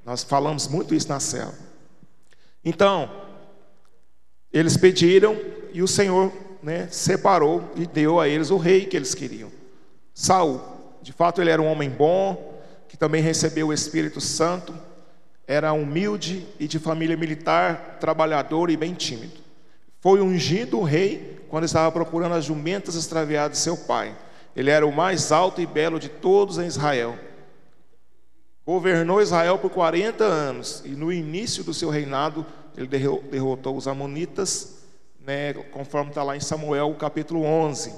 Nós 0.05 0.23
falamos 0.23 0.69
muito 0.69 0.95
isso 0.95 1.09
na 1.09 1.19
célula. 1.19 1.57
Então, 2.63 3.11
eles 4.53 4.77
pediram 4.77 5.37
e 5.73 5.83
o 5.83 5.89
Senhor 5.89 6.33
né, 6.63 6.89
separou 6.91 7.71
e 7.77 7.87
deu 7.87 8.21
a 8.21 8.29
eles 8.29 8.51
o 8.51 8.57
rei 8.57 8.87
que 8.87 8.97
eles 8.97 9.15
queriam. 9.15 9.51
Saul, 10.13 10.61
de 11.05 11.13
fato 11.13 11.43
ele 11.43 11.51
era 11.51 11.61
um 11.61 11.71
homem 11.71 11.91
bom, 11.91 12.59
que 12.89 12.97
também 12.97 13.23
recebeu 13.23 13.69
o 13.69 13.73
Espírito 13.75 14.23
Santo, 14.23 14.75
era 15.47 15.71
humilde 15.75 16.47
e 16.59 16.67
de 16.67 16.79
família 16.79 17.15
militar, 17.15 17.99
trabalhador 18.01 18.71
e 18.71 18.77
bem 18.77 18.95
tímido. 18.95 19.45
Foi 20.01 20.23
ungido 20.23 20.83
rei 20.83 21.45
quando 21.51 21.65
estava 21.65 21.93
procurando 21.93 22.35
as 22.35 22.47
jumentas 22.47 22.95
extraviadas 22.95 23.59
de 23.59 23.63
seu 23.63 23.77
pai. 23.77 24.17
Ele 24.57 24.71
era 24.71 24.87
o 24.87 24.93
mais 24.93 25.31
alto 25.31 25.61
e 25.61 25.67
belo 25.67 26.01
de 26.01 26.09
todos 26.09 26.57
em 26.57 26.67
Israel. 26.67 27.19
Governou 28.65 29.21
Israel 29.21 29.59
por 29.59 29.71
40 29.71 30.25
anos 30.25 30.83
e 30.87 30.91
no 30.91 31.13
início 31.13 31.63
do 31.63 31.75
seu 31.75 31.91
reinado 31.91 32.47
ele 32.75 32.87
derrotou 32.87 33.77
os 33.77 33.87
amonitas, 33.87 34.79
né, 35.21 35.53
conforme 35.53 36.09
está 36.09 36.23
lá 36.23 36.35
em 36.35 36.41
Samuel 36.41 36.95
capítulo 36.95 37.45
11. 37.45 37.93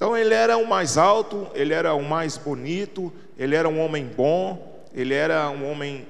Então 0.00 0.16
ele 0.16 0.32
era 0.32 0.56
o 0.56 0.66
mais 0.66 0.96
alto, 0.96 1.46
ele 1.52 1.74
era 1.74 1.92
o 1.92 2.02
mais 2.02 2.38
bonito, 2.38 3.12
ele 3.36 3.54
era 3.54 3.68
um 3.68 3.78
homem 3.78 4.06
bom, 4.06 4.82
ele 4.94 5.12
era 5.12 5.50
um 5.50 5.70
homem 5.70 6.06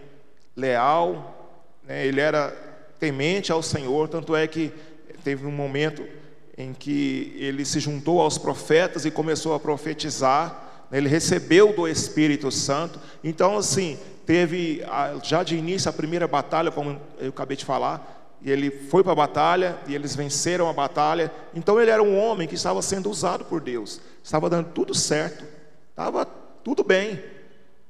leal, 0.55 1.59
né, 1.83 2.07
ele 2.07 2.21
era 2.21 2.55
temente 3.01 3.51
ao 3.51 3.61
Senhor, 3.61 4.09
tanto 4.09 4.37
é 4.37 4.47
que 4.47 4.73
teve 5.25 5.45
um 5.45 5.51
momento 5.51 6.07
em 6.57 6.73
que 6.73 7.35
ele 7.37 7.65
se 7.65 7.81
juntou 7.81 8.21
aos 8.21 8.39
profetas 8.39 9.05
e 9.05 9.11
começou 9.11 9.55
a 9.55 9.59
profetizar, 9.59 10.87
né? 10.89 10.99
ele 10.99 11.09
recebeu 11.09 11.73
do 11.73 11.89
Espírito 11.89 12.49
Santo. 12.53 13.01
Então, 13.25 13.59
assim, 13.59 13.99
teve 14.25 14.85
já 15.25 15.43
de 15.43 15.57
início 15.57 15.91
a 15.91 15.93
primeira 15.93 16.29
batalha, 16.29 16.71
como 16.71 16.97
eu 17.19 17.31
acabei 17.31 17.57
de 17.57 17.65
falar, 17.65 18.20
e 18.43 18.51
ele 18.51 18.71
foi 18.71 19.03
para 19.03 19.13
a 19.13 19.17
batalha 19.17 19.79
e 19.87 19.95
eles 19.95 20.17
venceram 20.17 20.69
a 20.69 20.73
batalha. 20.73 21.31
Então, 21.55 21.81
ele 21.81 21.91
era 21.91 22.03
um 22.03 22.19
homem 22.19 22.49
que 22.49 22.55
estava 22.55 22.81
sendo 22.81 23.11
usado 23.11 23.45
por 23.45 23.61
Deus, 23.61 24.01
estava 24.23 24.49
dando 24.49 24.69
tudo 24.71 24.95
certo, 24.95 25.45
estava 25.91 26.25
tudo 26.25 26.83
bem, 26.83 27.23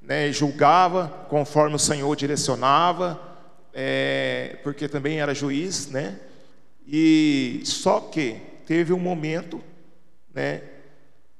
né? 0.02 0.33
julgava 0.33 1.26
conforme 1.28 1.76
o 1.76 1.78
Senhor 1.78 2.14
direcionava, 2.16 3.21
é, 3.73 4.59
porque 4.62 4.88
também 4.88 5.21
era 5.21 5.35
juiz, 5.35 5.88
né? 5.88 6.19
E 6.87 7.62
só 7.64 8.00
que 8.00 8.37
teve 8.66 8.92
um 8.92 8.99
momento, 8.99 9.62
né, 10.35 10.62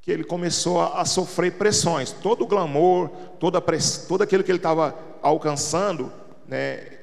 que 0.01 0.11
ele 0.11 0.23
começou 0.23 0.81
a, 0.81 1.01
a 1.01 1.05
sofrer 1.05 1.53
pressões. 1.53 2.13
Todo 2.13 2.45
o 2.45 2.47
glamour, 2.47 3.09
toda 3.41 3.61
press, 3.61 4.07
todo 4.09 4.23
aquilo 4.23 4.45
que 4.45 4.51
ele 4.51 4.59
estava 4.59 4.97
alcançando, 5.21 6.13
né, 6.47 7.00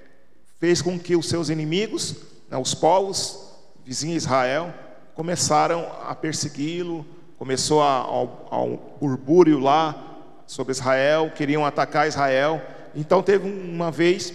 fez 0.59 0.81
com 0.81 0.99
que 0.99 1.15
os 1.15 1.27
seus 1.27 1.49
inimigos, 1.49 2.15
né, 2.49 2.57
os 2.57 2.73
povos 2.73 3.47
vizinhos 3.85 4.23
Israel, 4.23 4.73
começaram 5.13 5.87
a 6.05 6.13
persegui-lo. 6.13 7.05
Começou 7.37 7.81
a, 7.83 7.97
ao, 7.97 8.97
burbúrio 8.99 9.59
lá 9.59 10.23
sobre 10.47 10.71
Israel, 10.71 11.31
queriam 11.35 11.65
atacar 11.65 12.07
Israel. 12.07 12.61
Então 12.95 13.21
teve 13.21 13.47
uma 13.47 13.91
vez 13.91 14.33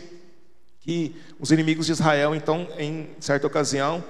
que 0.80 1.20
os 1.38 1.50
inimigos 1.50 1.86
de 1.86 1.92
Israel, 1.92 2.34
então, 2.34 2.68
em 2.78 3.10
certa 3.20 3.46
ocasião, 3.46 4.02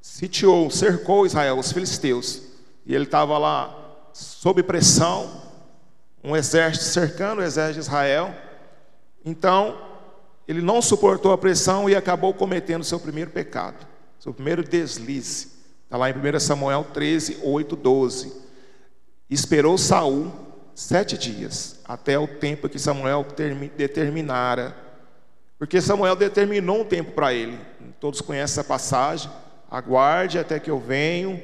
sitiou, 0.00 0.70
cercou 0.70 1.26
Israel, 1.26 1.58
os 1.58 1.72
filisteus, 1.72 2.42
e 2.86 2.94
ele 2.94 3.04
estava 3.04 3.36
lá 3.38 3.76
sob 4.12 4.62
pressão, 4.62 5.42
um 6.22 6.36
exército 6.36 6.84
cercando 6.84 7.40
o 7.40 7.44
exército 7.44 7.74
de 7.74 7.80
Israel. 7.80 8.34
Então, 9.24 9.76
ele 10.50 10.60
não 10.60 10.82
suportou 10.82 11.32
a 11.32 11.38
pressão 11.38 11.88
e 11.88 11.94
acabou 11.94 12.34
cometendo 12.34 12.84
seu 12.84 12.98
primeiro 12.98 13.30
pecado, 13.30 13.86
seu 14.18 14.34
primeiro 14.34 14.62
deslize. 14.62 15.48
Está 15.84 15.96
lá 15.96 16.10
em 16.10 16.14
1 16.14 16.40
Samuel 16.40 16.84
13, 16.92 17.38
8, 17.42 17.76
12. 17.76 18.32
Esperou 19.28 19.78
Saul 19.78 20.32
sete 20.74 21.16
dias, 21.18 21.80
até 21.84 22.18
o 22.18 22.26
tempo 22.26 22.68
que 22.68 22.78
Samuel 22.78 23.26
determinara 23.76 24.74
porque 25.60 25.78
Samuel 25.78 26.16
determinou 26.16 26.80
um 26.80 26.84
tempo 26.86 27.12
para 27.12 27.34
ele. 27.34 27.60
Todos 28.00 28.22
conhecem 28.22 28.44
essa 28.44 28.64
passagem. 28.64 29.30
Aguarde 29.70 30.38
até 30.38 30.58
que 30.58 30.70
eu 30.70 30.80
venho 30.80 31.38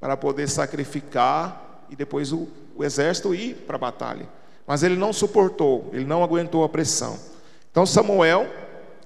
para 0.00 0.16
poder 0.16 0.48
sacrificar 0.48 1.84
e 1.88 1.94
depois 1.94 2.32
o, 2.32 2.48
o 2.74 2.82
exército 2.82 3.32
ir 3.32 3.54
para 3.54 3.76
a 3.76 3.78
batalha. 3.78 4.28
Mas 4.66 4.82
ele 4.82 4.96
não 4.96 5.12
suportou, 5.12 5.88
ele 5.92 6.04
não 6.04 6.24
aguentou 6.24 6.64
a 6.64 6.68
pressão. 6.68 7.16
Então 7.72 7.84
Samuel 7.84 8.46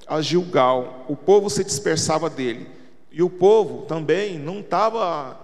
a 0.06 0.20
Gilgal, 0.20 1.06
o 1.08 1.16
povo 1.16 1.49
se 1.49 1.64
dispersava 1.64 2.28
dele. 2.28 2.68
E 3.11 3.23
o 3.23 3.30
povo 3.30 3.87
também 3.87 4.38
não 4.38 4.61
estava, 4.61 5.40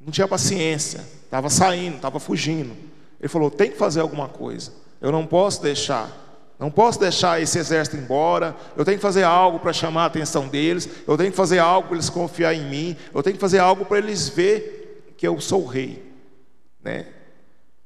não 0.00 0.10
tinha 0.10 0.26
paciência, 0.26 1.06
estava 1.24 1.48
saindo, 1.48 1.96
estava 1.96 2.18
fugindo. 2.18 2.76
Ele 3.20 3.28
falou: 3.28 3.50
tem 3.50 3.70
que 3.70 3.78
fazer 3.78 4.00
alguma 4.00 4.28
coisa. 4.28 4.72
Eu 5.00 5.12
não 5.12 5.24
posso 5.24 5.62
deixar 5.62 6.26
não 6.58 6.70
posso 6.70 6.98
deixar 6.98 7.40
esse 7.40 7.58
exército 7.58 7.96
embora. 7.96 8.56
Eu 8.76 8.84
tenho 8.84 8.96
que 8.96 9.02
fazer 9.02 9.24
algo 9.24 9.58
para 9.58 9.72
chamar 9.72 10.04
a 10.04 10.06
atenção 10.06 10.48
deles. 10.48 10.88
Eu 11.06 11.16
tenho 11.16 11.30
que 11.30 11.36
fazer 11.36 11.58
algo 11.58 11.88
para 11.88 11.96
eles 11.96 12.08
confiar 12.08 12.54
em 12.54 12.64
mim. 12.64 12.96
Eu 13.14 13.22
tenho 13.22 13.36
que 13.36 13.40
fazer 13.40 13.58
algo 13.58 13.84
para 13.84 13.98
eles 13.98 14.28
ver 14.28 15.12
que 15.18 15.28
eu 15.28 15.38
sou 15.40 15.66
rei, 15.66 16.02
né? 16.82 17.06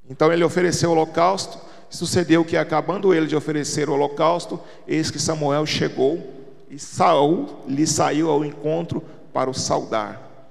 Então 0.08 0.32
ele 0.32 0.44
ofereceu 0.44 0.90
o 0.90 0.92
holocausto. 0.92 1.58
Sucedeu 1.90 2.44
que 2.44 2.56
acabando 2.56 3.12
ele 3.12 3.26
de 3.26 3.36
oferecer 3.36 3.88
o 3.90 3.92
holocausto, 3.92 4.60
eis 4.86 5.10
que 5.10 5.18
Samuel 5.18 5.66
chegou 5.66 6.22
e 6.70 6.78
Saul 6.78 7.48
lhe 7.66 7.86
saiu 7.86 8.30
ao 8.30 8.44
encontro 8.44 9.02
para 9.32 9.50
o 9.50 9.54
saudar. 9.54 10.48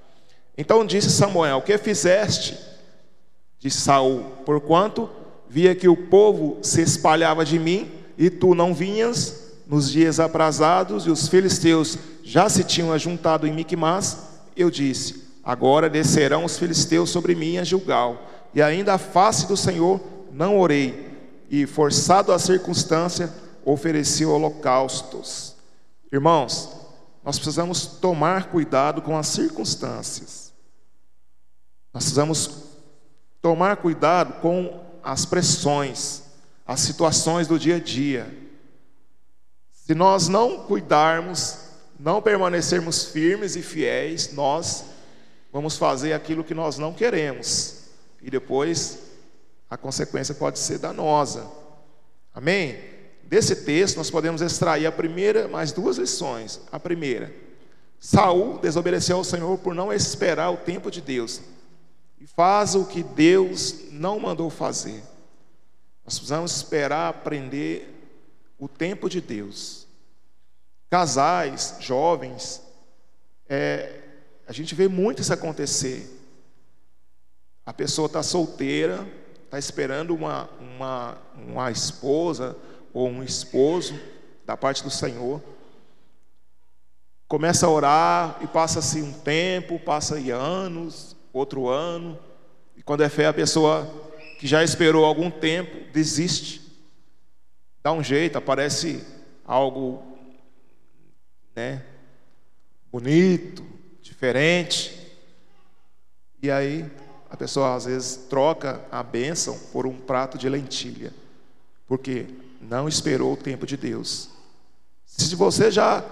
Então 0.56 0.84
disse 0.84 1.10
Samuel: 1.10 1.58
"O 1.58 1.62
que 1.62 1.76
fizeste?" 1.78 2.58
Disse 3.58 3.80
Saul: 3.80 4.20
"Porquanto 4.44 5.08
via 5.48 5.74
que 5.74 5.88
o 5.88 5.96
povo 5.96 6.58
se 6.62 6.82
espalhava 6.82 7.44
de 7.44 7.58
mim, 7.58 7.90
e 8.16 8.28
tu 8.30 8.54
não 8.54 8.72
vinhas 8.72 9.54
nos 9.66 9.90
dias 9.90 10.20
aprazados, 10.20 11.06
e 11.06 11.10
os 11.10 11.26
filisteus 11.26 11.98
já 12.22 12.48
se 12.48 12.62
tinham 12.62 12.92
ajuntado 12.92 13.46
em 13.46 13.52
Miquimás, 13.52 14.18
eu 14.56 14.70
disse: 14.70 15.24
Agora 15.42 15.88
descerão 15.90 16.44
os 16.44 16.58
filisteus 16.58 17.10
sobre 17.10 17.34
mim 17.34 17.58
a 17.58 17.64
Gilgal, 17.64 18.30
e 18.54 18.60
ainda 18.60 18.94
a 18.94 18.98
face 18.98 19.48
do 19.48 19.56
Senhor 19.56 20.00
não 20.32 20.58
orei. 20.58 21.09
E, 21.50 21.66
forçado 21.66 22.32
à 22.32 22.38
circunstância, 22.38 23.30
oferecia 23.64 24.28
holocaustos. 24.28 25.56
Irmãos, 26.12 26.70
nós 27.24 27.36
precisamos 27.36 27.86
tomar 27.86 28.44
cuidado 28.50 29.02
com 29.02 29.18
as 29.18 29.26
circunstâncias. 29.26 30.52
Nós 31.92 32.04
precisamos 32.04 32.50
tomar 33.42 33.76
cuidado 33.78 34.40
com 34.40 34.80
as 35.02 35.26
pressões, 35.26 36.22
as 36.64 36.80
situações 36.80 37.48
do 37.48 37.58
dia 37.58 37.76
a 37.76 37.80
dia. 37.80 38.32
Se 39.72 39.94
nós 39.94 40.28
não 40.28 40.60
cuidarmos, 40.60 41.58
não 41.98 42.22
permanecermos 42.22 43.06
firmes 43.06 43.56
e 43.56 43.62
fiéis, 43.62 44.32
nós 44.32 44.84
vamos 45.52 45.76
fazer 45.76 46.12
aquilo 46.12 46.44
que 46.44 46.54
nós 46.54 46.78
não 46.78 46.94
queremos. 46.94 47.80
E 48.22 48.30
depois 48.30 49.09
a 49.70 49.76
consequência 49.76 50.34
pode 50.34 50.58
ser 50.58 50.78
danosa. 50.78 51.48
Amém? 52.34 52.76
Desse 53.22 53.54
texto 53.54 53.96
nós 53.96 54.10
podemos 54.10 54.42
extrair 54.42 54.86
a 54.86 54.92
primeira, 54.92 55.46
mais 55.46 55.70
duas 55.70 55.96
lições. 55.96 56.60
A 56.72 56.80
primeira, 56.80 57.32
Saul 58.00 58.58
desobedeceu 58.58 59.18
ao 59.18 59.24
Senhor 59.24 59.56
por 59.58 59.72
não 59.72 59.92
esperar 59.92 60.50
o 60.50 60.56
tempo 60.56 60.90
de 60.90 61.00
Deus 61.00 61.40
e 62.18 62.26
faz 62.26 62.74
o 62.74 62.84
que 62.84 63.02
Deus 63.04 63.90
não 63.92 64.18
mandou 64.18 64.50
fazer. 64.50 65.02
Nós 66.04 66.14
precisamos 66.18 66.56
esperar 66.56 67.08
aprender 67.08 67.88
o 68.58 68.66
tempo 68.66 69.08
de 69.08 69.20
Deus. 69.20 69.86
Casais, 70.90 71.76
jovens, 71.78 72.60
é, 73.48 74.00
a 74.46 74.52
gente 74.52 74.74
vê 74.74 74.88
muito 74.88 75.22
isso 75.22 75.32
acontecer. 75.32 76.18
A 77.64 77.72
pessoa 77.72 78.06
está 78.06 78.22
solteira, 78.22 79.06
está 79.50 79.58
esperando 79.58 80.14
uma, 80.14 80.48
uma, 80.60 81.18
uma 81.34 81.70
esposa 81.72 82.56
ou 82.94 83.08
um 83.08 83.20
esposo 83.20 83.98
da 84.46 84.56
parte 84.56 84.84
do 84.84 84.90
Senhor. 84.90 85.42
Começa 87.26 87.66
a 87.66 87.70
orar 87.70 88.38
e 88.42 88.46
passa-se 88.46 89.02
um 89.02 89.12
tempo, 89.12 89.80
passa 89.80 90.14
anos, 90.32 91.16
outro 91.32 91.68
ano. 91.68 92.16
E 92.76 92.82
quando 92.82 93.02
é 93.02 93.08
fé, 93.08 93.26
a 93.26 93.32
pessoa 93.32 93.92
que 94.38 94.46
já 94.46 94.62
esperou 94.62 95.04
algum 95.04 95.28
tempo 95.32 95.90
desiste. 95.92 96.60
Dá 97.82 97.90
um 97.90 98.04
jeito, 98.04 98.38
aparece 98.38 99.04
algo 99.44 100.00
né, 101.56 101.84
bonito, 102.92 103.66
diferente. 104.00 104.96
E 106.40 106.48
aí 106.52 106.88
a 107.30 107.36
pessoa 107.36 107.74
às 107.74 107.84
vezes 107.84 108.16
troca 108.28 108.80
a 108.90 109.02
bênção 109.02 109.56
por 109.72 109.86
um 109.86 109.94
prato 109.94 110.36
de 110.36 110.48
lentilha, 110.48 111.12
porque 111.86 112.26
não 112.60 112.88
esperou 112.88 113.32
o 113.32 113.36
tempo 113.36 113.64
de 113.64 113.76
Deus. 113.76 114.30
Se 115.06 115.34
você 115.36 115.70
já 115.70 116.04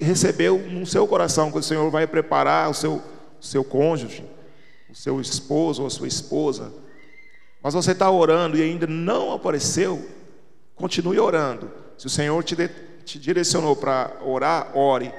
recebeu 0.00 0.58
no 0.58 0.86
seu 0.86 1.06
coração 1.06 1.52
que 1.52 1.58
o 1.58 1.62
Senhor 1.62 1.90
vai 1.90 2.06
preparar 2.06 2.70
o 2.70 2.74
seu, 2.74 3.02
o 3.40 3.44
seu 3.44 3.62
cônjuge, 3.62 4.24
o 4.88 4.94
seu 4.94 5.20
esposo 5.20 5.82
ou 5.82 5.86
a 5.86 5.90
sua 5.90 6.08
esposa, 6.08 6.72
mas 7.62 7.74
você 7.74 7.92
está 7.92 8.10
orando 8.10 8.56
e 8.56 8.62
ainda 8.62 8.86
não 8.86 9.32
apareceu, 9.32 10.08
continue 10.74 11.18
orando. 11.18 11.70
Se 11.98 12.06
o 12.06 12.10
Senhor 12.10 12.42
te, 12.42 12.56
de, 12.56 12.68
te 13.04 13.18
direcionou 13.18 13.76
para 13.76 14.16
orar, 14.24 14.76
ore. 14.76 15.12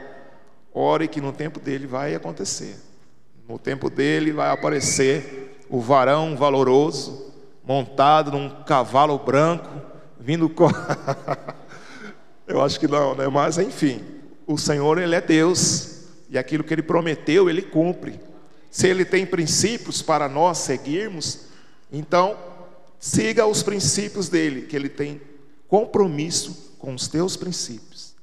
Ore 0.74 1.08
que 1.08 1.20
no 1.20 1.34
tempo 1.34 1.60
dele 1.60 1.86
vai 1.86 2.16
acontecer. 2.16 2.89
No 3.50 3.58
tempo 3.58 3.90
dele 3.90 4.32
vai 4.32 4.52
aparecer 4.52 5.66
o 5.68 5.82
varão 5.82 6.38
valoroso, 6.38 7.34
montado 7.64 8.30
num 8.32 8.48
cavalo 8.64 9.18
branco, 9.18 9.68
vindo 10.20 10.48
com. 10.48 10.68
Eu 12.46 12.62
acho 12.62 12.80
que 12.80 12.88
não, 12.88 13.16
né? 13.16 13.28
Mas 13.28 13.58
enfim, 13.58 14.06
o 14.46 14.56
Senhor, 14.56 15.00
Ele 15.00 15.16
é 15.16 15.22
Deus, 15.22 16.04
e 16.30 16.38
aquilo 16.38 16.64
que 16.64 16.72
Ele 16.72 16.84
prometeu, 16.84 17.50
Ele 17.50 17.64
cumpre. 17.64 18.20
Se 18.70 18.88
Ele 18.88 19.04
tem 19.04 19.26
princípios 19.26 20.04
para 20.04 20.30
nós 20.30 20.60
seguirmos, 20.60 21.48
então 21.92 22.38
siga 23.00 23.48
os 23.48 23.64
princípios 23.64 24.30
dele, 24.30 24.68
que 24.68 24.76
Ele 24.76 24.90
tem 24.90 25.20
compromisso 25.68 26.76
com 26.78 26.94
os 26.94 27.08
teus 27.08 27.36
princípios. 27.36 28.14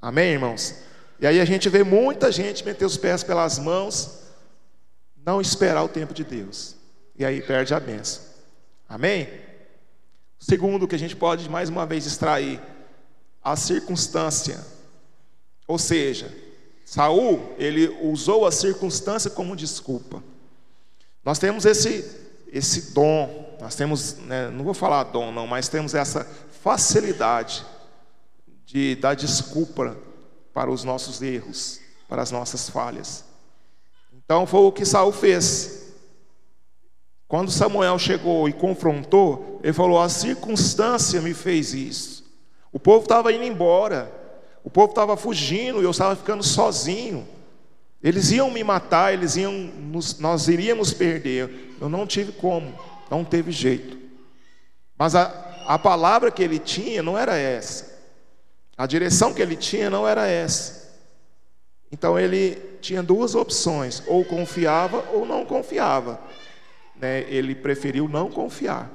Amém, 0.00 0.32
irmãos? 0.32 0.74
E 1.20 1.26
aí 1.28 1.40
a 1.40 1.44
gente 1.44 1.68
vê 1.68 1.84
muita 1.84 2.32
gente 2.32 2.64
meter 2.64 2.84
os 2.84 2.96
pés 2.96 3.22
pelas 3.22 3.60
mãos 3.60 4.21
não 5.24 5.40
esperar 5.40 5.82
o 5.82 5.88
tempo 5.88 6.12
de 6.12 6.24
Deus. 6.24 6.76
E 7.16 7.24
aí 7.24 7.40
perde 7.42 7.74
a 7.74 7.80
benção. 7.80 8.22
Amém? 8.88 9.28
Segundo, 10.38 10.88
que 10.88 10.94
a 10.94 10.98
gente 10.98 11.14
pode 11.14 11.48
mais 11.48 11.68
uma 11.68 11.86
vez 11.86 12.04
extrair 12.04 12.60
a 13.42 13.56
circunstância. 13.56 14.58
Ou 15.66 15.78
seja, 15.78 16.32
Saul, 16.84 17.54
ele 17.58 17.88
usou 18.02 18.46
a 18.46 18.52
circunstância 18.52 19.30
como 19.30 19.56
desculpa. 19.56 20.22
Nós 21.24 21.38
temos 21.38 21.64
esse 21.64 22.22
esse 22.52 22.92
dom, 22.92 23.56
nós 23.58 23.74
temos, 23.74 24.18
né, 24.18 24.50
não 24.50 24.62
vou 24.62 24.74
falar 24.74 25.04
dom 25.04 25.32
não, 25.32 25.46
mas 25.46 25.68
temos 25.68 25.94
essa 25.94 26.26
facilidade 26.62 27.64
de 28.66 28.94
dar 28.96 29.14
desculpa 29.14 29.96
para 30.52 30.70
os 30.70 30.84
nossos 30.84 31.22
erros, 31.22 31.80
para 32.06 32.20
as 32.20 32.30
nossas 32.30 32.68
falhas. 32.68 33.24
Então 34.24 34.46
foi 34.46 34.60
o 34.60 34.72
que 34.72 34.84
Saul 34.84 35.12
fez. 35.12 35.94
Quando 37.28 37.50
Samuel 37.50 37.98
chegou 37.98 38.48
e 38.48 38.52
confrontou, 38.52 39.60
ele 39.62 39.72
falou: 39.72 40.00
A 40.00 40.08
circunstância 40.08 41.20
me 41.20 41.32
fez 41.32 41.72
isso. 41.72 42.24
O 42.70 42.78
povo 42.78 43.04
estava 43.04 43.32
indo 43.32 43.44
embora, 43.44 44.10
o 44.64 44.70
povo 44.70 44.90
estava 44.90 45.16
fugindo 45.16 45.80
e 45.80 45.84
eu 45.84 45.90
estava 45.90 46.16
ficando 46.16 46.42
sozinho. 46.42 47.26
Eles 48.02 48.32
iam 48.32 48.50
me 48.50 48.64
matar, 48.64 49.12
eles 49.12 49.36
iam, 49.36 49.52
nos, 49.52 50.18
nós 50.18 50.48
iríamos 50.48 50.92
perder. 50.92 51.76
Eu 51.80 51.88
não 51.88 52.06
tive 52.06 52.32
como, 52.32 52.72
não 53.10 53.24
teve 53.24 53.52
jeito. 53.52 53.96
Mas 54.98 55.14
a, 55.14 55.26
a 55.66 55.78
palavra 55.78 56.30
que 56.30 56.42
ele 56.42 56.58
tinha 56.58 57.02
não 57.02 57.16
era 57.16 57.36
essa. 57.36 57.92
A 58.76 58.86
direção 58.86 59.32
que 59.32 59.40
ele 59.40 59.56
tinha 59.56 59.88
não 59.88 60.06
era 60.06 60.26
essa. 60.26 60.81
Então 61.92 62.18
ele 62.18 62.56
tinha 62.80 63.02
duas 63.02 63.34
opções: 63.34 64.02
ou 64.06 64.24
confiava 64.24 65.04
ou 65.12 65.26
não 65.26 65.44
confiava. 65.44 66.18
Né? 66.96 67.20
Ele 67.28 67.54
preferiu 67.54 68.08
não 68.08 68.30
confiar. 68.30 68.90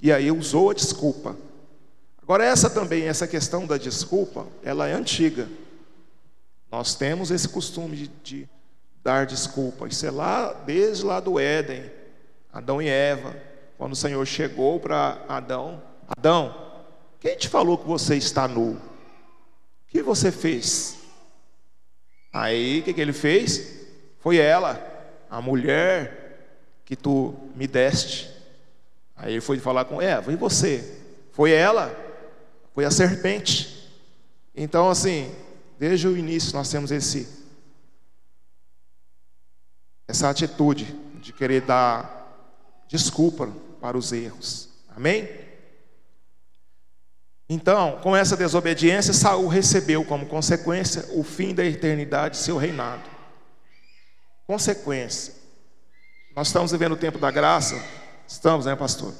E 0.00 0.12
aí 0.12 0.30
usou 0.30 0.70
a 0.70 0.74
desculpa. 0.74 1.36
Agora, 2.22 2.44
essa 2.44 2.70
também, 2.70 3.04
essa 3.04 3.26
questão 3.26 3.66
da 3.66 3.76
desculpa, 3.76 4.46
ela 4.62 4.88
é 4.88 4.92
antiga. 4.92 5.48
Nós 6.70 6.94
temos 6.94 7.30
esse 7.30 7.48
costume 7.48 7.96
de, 7.96 8.08
de 8.22 8.48
dar 9.02 9.26
desculpa. 9.26 9.86
Isso 9.86 10.04
é 10.04 10.10
lá, 10.10 10.52
desde 10.52 11.04
lá 11.04 11.20
do 11.20 11.38
Éden, 11.38 11.90
Adão 12.52 12.82
e 12.82 12.88
Eva. 12.88 13.36
Quando 13.78 13.92
o 13.92 13.96
Senhor 13.96 14.24
chegou 14.26 14.78
para 14.80 15.24
Adão: 15.28 15.82
Adão, 16.08 16.54
quem 17.20 17.36
te 17.36 17.48
falou 17.48 17.78
que 17.78 17.86
você 17.86 18.16
está 18.16 18.46
nu? 18.46 18.72
O 18.72 18.78
que 19.88 20.02
você 20.02 20.30
fez? 20.30 21.05
Aí 22.38 22.80
o 22.80 22.82
que, 22.82 22.92
que 22.92 23.00
ele 23.00 23.14
fez? 23.14 23.86
Foi 24.18 24.36
ela, 24.36 24.78
a 25.30 25.40
mulher 25.40 26.82
que 26.84 26.94
tu 26.94 27.34
me 27.54 27.66
deste. 27.66 28.30
Aí 29.16 29.32
ele 29.32 29.40
foi 29.40 29.58
falar 29.58 29.86
com 29.86 30.02
Eva, 30.02 30.30
e 30.30 30.36
você? 30.36 31.00
Foi 31.32 31.50
ela, 31.50 31.96
foi 32.74 32.84
a 32.84 32.90
serpente. 32.90 33.90
Então, 34.54 34.90
assim, 34.90 35.34
desde 35.78 36.06
o 36.06 36.14
início 36.14 36.52
nós 36.52 36.68
temos 36.68 36.90
esse, 36.90 37.26
essa 40.06 40.28
atitude 40.28 40.94
de 41.22 41.32
querer 41.32 41.62
dar 41.62 42.84
desculpa 42.86 43.50
para 43.80 43.96
os 43.96 44.12
erros. 44.12 44.68
Amém? 44.94 45.26
Então, 47.48 47.98
com 48.02 48.16
essa 48.16 48.36
desobediência, 48.36 49.12
Saul 49.12 49.46
recebeu 49.46 50.04
como 50.04 50.26
consequência 50.26 51.04
o 51.12 51.22
fim 51.22 51.54
da 51.54 51.64
eternidade 51.64 52.36
de 52.36 52.42
seu 52.42 52.56
reinado. 52.56 53.08
Consequência. 54.46 55.34
Nós 56.34 56.48
estamos 56.48 56.72
vivendo 56.72 56.92
o 56.92 56.96
tempo 56.96 57.18
da 57.18 57.30
graça? 57.30 57.80
Estamos, 58.26 58.66
né, 58.66 58.74
pastor? 58.74 59.14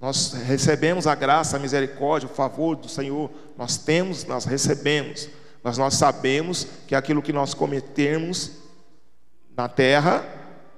Nós 0.00 0.32
recebemos 0.32 1.06
a 1.06 1.14
graça, 1.14 1.56
a 1.56 1.60
misericórdia, 1.60 2.28
o 2.28 2.34
favor 2.34 2.76
do 2.76 2.88
Senhor. 2.88 3.30
Nós 3.56 3.76
temos, 3.76 4.24
nós 4.24 4.44
recebemos. 4.44 5.28
Mas 5.62 5.76
nós 5.76 5.94
sabemos 5.94 6.66
que 6.86 6.94
aquilo 6.94 7.20
que 7.20 7.32
nós 7.32 7.52
cometemos 7.52 8.52
na 9.56 9.68
terra, 9.68 10.24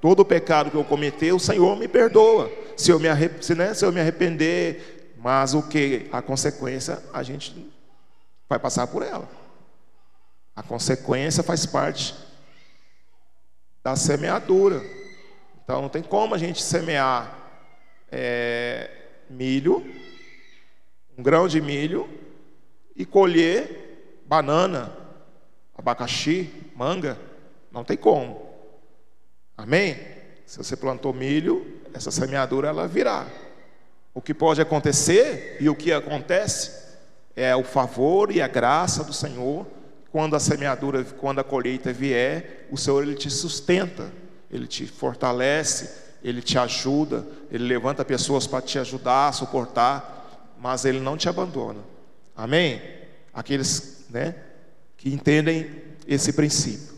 todo 0.00 0.20
o 0.20 0.24
pecado 0.24 0.70
que 0.70 0.76
eu 0.76 0.84
cometer, 0.84 1.32
o 1.32 1.38
Senhor 1.38 1.76
me 1.76 1.86
perdoa. 1.86 2.50
Se 2.76 2.90
eu 2.90 2.98
me, 2.98 3.08
se, 3.40 3.54
né, 3.54 3.74
se 3.74 3.84
eu 3.84 3.92
me 3.92 4.00
arrepender, 4.00 4.99
mas 5.22 5.52
o 5.54 5.62
que? 5.62 6.08
A 6.10 6.22
consequência 6.22 7.02
a 7.12 7.22
gente 7.22 7.70
vai 8.48 8.58
passar 8.58 8.86
por 8.86 9.02
ela. 9.02 9.28
A 10.56 10.62
consequência 10.62 11.42
faz 11.42 11.66
parte 11.66 12.14
da 13.84 13.94
semeadura. 13.96 14.82
Então 15.62 15.82
não 15.82 15.88
tem 15.88 16.02
como 16.02 16.34
a 16.34 16.38
gente 16.38 16.62
semear 16.62 17.38
é, 18.10 18.90
milho 19.28 19.84
um 21.20 21.22
grão 21.22 21.46
de 21.46 21.60
milho 21.60 22.08
e 22.96 23.04
colher 23.04 24.22
banana, 24.24 24.96
abacaxi, 25.76 26.50
manga. 26.74 27.18
Não 27.70 27.84
tem 27.84 27.94
como. 27.94 28.40
Amém? 29.54 29.98
Se 30.46 30.56
você 30.56 30.74
plantou 30.74 31.12
milho, 31.12 31.78
essa 31.92 32.10
semeadura 32.10 32.68
ela 32.68 32.88
virá. 32.88 33.26
O 34.12 34.20
que 34.20 34.34
pode 34.34 34.60
acontecer 34.60 35.56
e 35.60 35.68
o 35.68 35.74
que 35.74 35.92
acontece 35.92 36.72
é 37.36 37.54
o 37.54 37.62
favor 37.62 38.30
e 38.30 38.42
a 38.42 38.48
graça 38.48 39.04
do 39.04 39.12
Senhor. 39.12 39.66
Quando 40.10 40.34
a 40.34 40.40
semeadura, 40.40 41.04
quando 41.04 41.38
a 41.38 41.44
colheita 41.44 41.92
vier, 41.92 42.66
o 42.70 42.76
Senhor 42.76 43.02
ele 43.02 43.14
te 43.14 43.30
sustenta, 43.30 44.10
ele 44.50 44.66
te 44.66 44.86
fortalece, 44.86 45.90
ele 46.22 46.42
te 46.42 46.58
ajuda, 46.58 47.24
ele 47.50 47.64
levanta 47.64 48.04
pessoas 48.04 48.46
para 48.46 48.60
te 48.60 48.78
ajudar 48.78 49.32
suportar, 49.32 50.48
mas 50.58 50.84
ele 50.84 51.00
não 51.00 51.16
te 51.16 51.28
abandona. 51.28 51.80
Amém? 52.36 52.82
Aqueles, 53.32 54.04
né, 54.10 54.34
que 54.96 55.08
entendem 55.14 55.70
esse 56.06 56.32
princípio. 56.32 56.89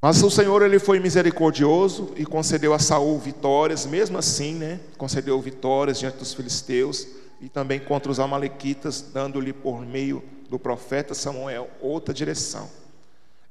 Mas 0.00 0.22
o 0.22 0.30
Senhor 0.30 0.62
ele 0.62 0.78
foi 0.78 1.00
misericordioso 1.00 2.12
e 2.16 2.24
concedeu 2.24 2.72
a 2.72 2.78
Saul 2.78 3.18
vitórias, 3.18 3.84
mesmo 3.84 4.16
assim, 4.16 4.54
né? 4.54 4.78
Concedeu 4.96 5.40
vitórias 5.40 5.98
diante 5.98 6.18
dos 6.18 6.32
filisteus 6.32 7.06
e 7.40 7.48
também 7.48 7.80
contra 7.80 8.10
os 8.10 8.20
amalequitas, 8.20 9.02
dando-lhe 9.02 9.52
por 9.52 9.84
meio 9.84 10.22
do 10.48 10.56
profeta 10.56 11.14
Samuel 11.14 11.68
outra 11.80 12.14
direção. 12.14 12.70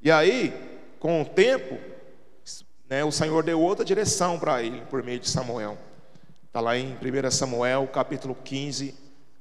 E 0.02 0.10
aí, 0.10 0.54
com 0.98 1.20
o 1.20 1.24
tempo, 1.24 1.78
né, 2.88 3.04
o 3.04 3.12
Senhor 3.12 3.42
deu 3.42 3.60
outra 3.60 3.84
direção 3.84 4.38
para 4.38 4.62
ele 4.62 4.80
por 4.88 5.02
meio 5.02 5.20
de 5.20 5.28
Samuel. 5.28 5.76
Está 6.46 6.60
lá 6.60 6.78
em 6.78 6.94
1 6.94 7.30
Samuel, 7.30 7.86
capítulo 7.92 8.34
15, 8.34 8.94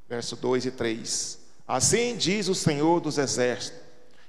verso 0.10 0.36
2 0.36 0.66
e 0.66 0.72
3. 0.72 1.40
Assim 1.66 2.18
diz 2.18 2.50
o 2.50 2.56
Senhor 2.56 3.00
dos 3.00 3.18
exércitos 3.18 3.87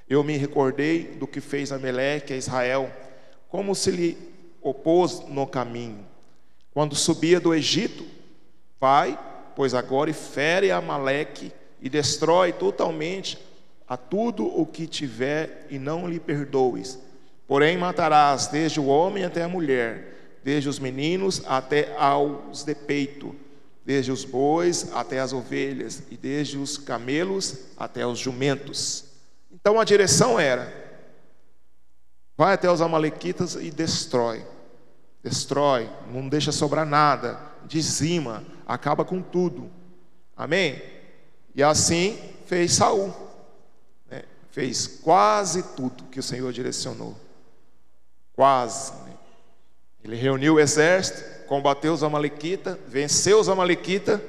eu 0.09 0.25
me 0.25 0.37
recordei 0.37 1.05
do 1.05 1.27
que 1.27 1.41
fez 1.41 1.71
Ameleque 1.71 2.33
a 2.33 2.37
Israel, 2.37 2.91
como 3.49 3.75
se 3.75 3.91
lhe 3.91 4.19
opôs 4.63 5.21
no 5.29 5.47
caminho. 5.47 6.07
Quando 6.73 6.95
subia 6.95 7.41
do 7.41 7.55
Egito, 7.55 8.05
vai, 8.81 9.19
pois 9.55 9.75
agora 9.75 10.11
e 10.11 10.15
fere 10.15 10.71
Amaleque 10.71 11.53
e 11.81 11.89
destrói 11.89 12.53
totalmente 12.53 13.39
a 13.87 13.97
tudo 13.97 14.47
o 14.47 14.67
que 14.67 14.87
tiver 14.87 15.67
e 15.71 15.79
não 15.79 16.07
lhe 16.07 16.21
perdoes. 16.21 16.99
Porém 17.47 17.77
matarás 17.79 18.47
desde 18.47 18.79
o 18.79 18.87
homem 18.87 19.25
até 19.25 19.43
a 19.43 19.49
mulher, 19.49 20.39
desde 20.45 20.69
os 20.69 20.79
meninos 20.79 21.43
até 21.47 21.95
aos 21.97 22.63
de 22.63 22.75
peito, 22.75 23.35
desde 23.85 24.13
os 24.13 24.25
bois 24.25 24.93
até 24.93 25.19
as 25.19 25.33
ovelhas, 25.33 26.03
e 26.11 26.17
desde 26.17 26.59
os 26.59 26.77
camelos 26.77 27.65
até 27.77 28.07
os 28.07 28.19
jumentos. 28.19 29.08
Então 29.61 29.81
a 29.81 29.85
direção 29.85 30.39
era: 30.39 30.73
vai 32.37 32.55
até 32.55 32.71
os 32.71 32.81
Amalequitas 32.81 33.55
e 33.57 33.71
destrói. 33.71 34.47
Destrói, 35.23 35.91
não 36.13 36.29
deixa 36.29 36.53
sobrar 36.53 36.87
nada, 36.87 37.41
dizima, 37.67 38.45
acaba 38.67 39.05
com 39.05 39.21
tudo. 39.21 39.71
Amém? 40.37 40.81
E 41.55 41.63
assim 41.63 42.17
fez 42.47 42.73
Saul. 42.73 43.13
Né? 44.09 44.23
Fez 44.51 44.87
quase 44.87 45.63
tudo 45.75 46.05
que 46.05 46.21
o 46.21 46.23
Senhor 46.23 46.53
direcionou. 46.53 47.17
Quase. 48.33 48.93
Né? 48.93 49.13
Ele 50.05 50.15
reuniu 50.15 50.55
o 50.55 50.61
exército, 50.61 51.47
combateu 51.47 51.93
os 51.93 52.05
Amalequitas, 52.05 52.79
venceu 52.87 53.41
os 53.41 53.49
Amalequitas, 53.49 54.21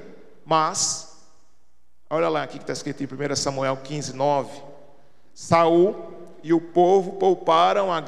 mas, 0.44 1.20
olha 2.10 2.28
lá 2.28 2.42
aqui 2.42 2.58
que 2.58 2.64
está 2.64 2.74
escrito 2.74 3.04
em 3.04 3.06
1 3.06 3.36
Samuel 3.36 3.78
15, 3.78 4.14
9. 4.14 4.69
Saul 5.40 5.96
e 6.44 6.52
o 6.52 6.60
povo 6.60 7.14
pouparam 7.14 7.94
a 7.94 8.04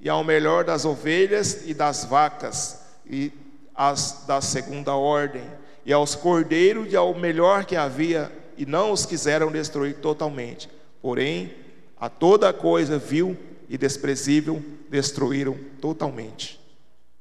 e 0.00 0.08
ao 0.08 0.22
melhor 0.22 0.62
das 0.62 0.84
ovelhas 0.84 1.66
e 1.66 1.74
das 1.74 2.04
vacas 2.04 2.80
e 3.04 3.32
as 3.74 4.22
da 4.24 4.40
segunda 4.40 4.94
ordem 4.94 5.42
e 5.84 5.92
aos 5.92 6.14
cordeiros 6.14 6.92
e 6.92 6.94
ao 6.94 7.12
melhor 7.12 7.64
que 7.64 7.74
havia 7.74 8.30
e 8.56 8.64
não 8.64 8.92
os 8.92 9.04
quiseram 9.04 9.50
destruir 9.50 9.96
totalmente. 9.96 10.70
Porém, 11.02 11.56
a 11.98 12.08
toda 12.08 12.52
coisa 12.52 12.98
vil 12.98 13.36
e 13.68 13.76
desprezível 13.76 14.62
destruíram 14.88 15.58
totalmente. 15.80 16.60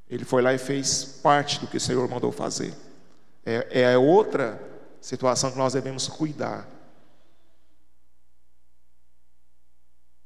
Ele 0.08 0.24
foi 0.24 0.44
lá 0.44 0.54
e 0.54 0.60
fez 0.60 1.04
parte 1.24 1.60
do 1.60 1.66
que 1.66 1.78
o 1.78 1.82
Senhor 1.82 2.08
mandou 2.08 2.32
fazer. 2.32 2.72
É, 3.44 3.82
é 3.82 3.98
outra 3.98 4.62
situação 5.02 5.52
que 5.52 5.58
nós 5.58 5.74
devemos 5.74 6.08
cuidar. 6.08 6.81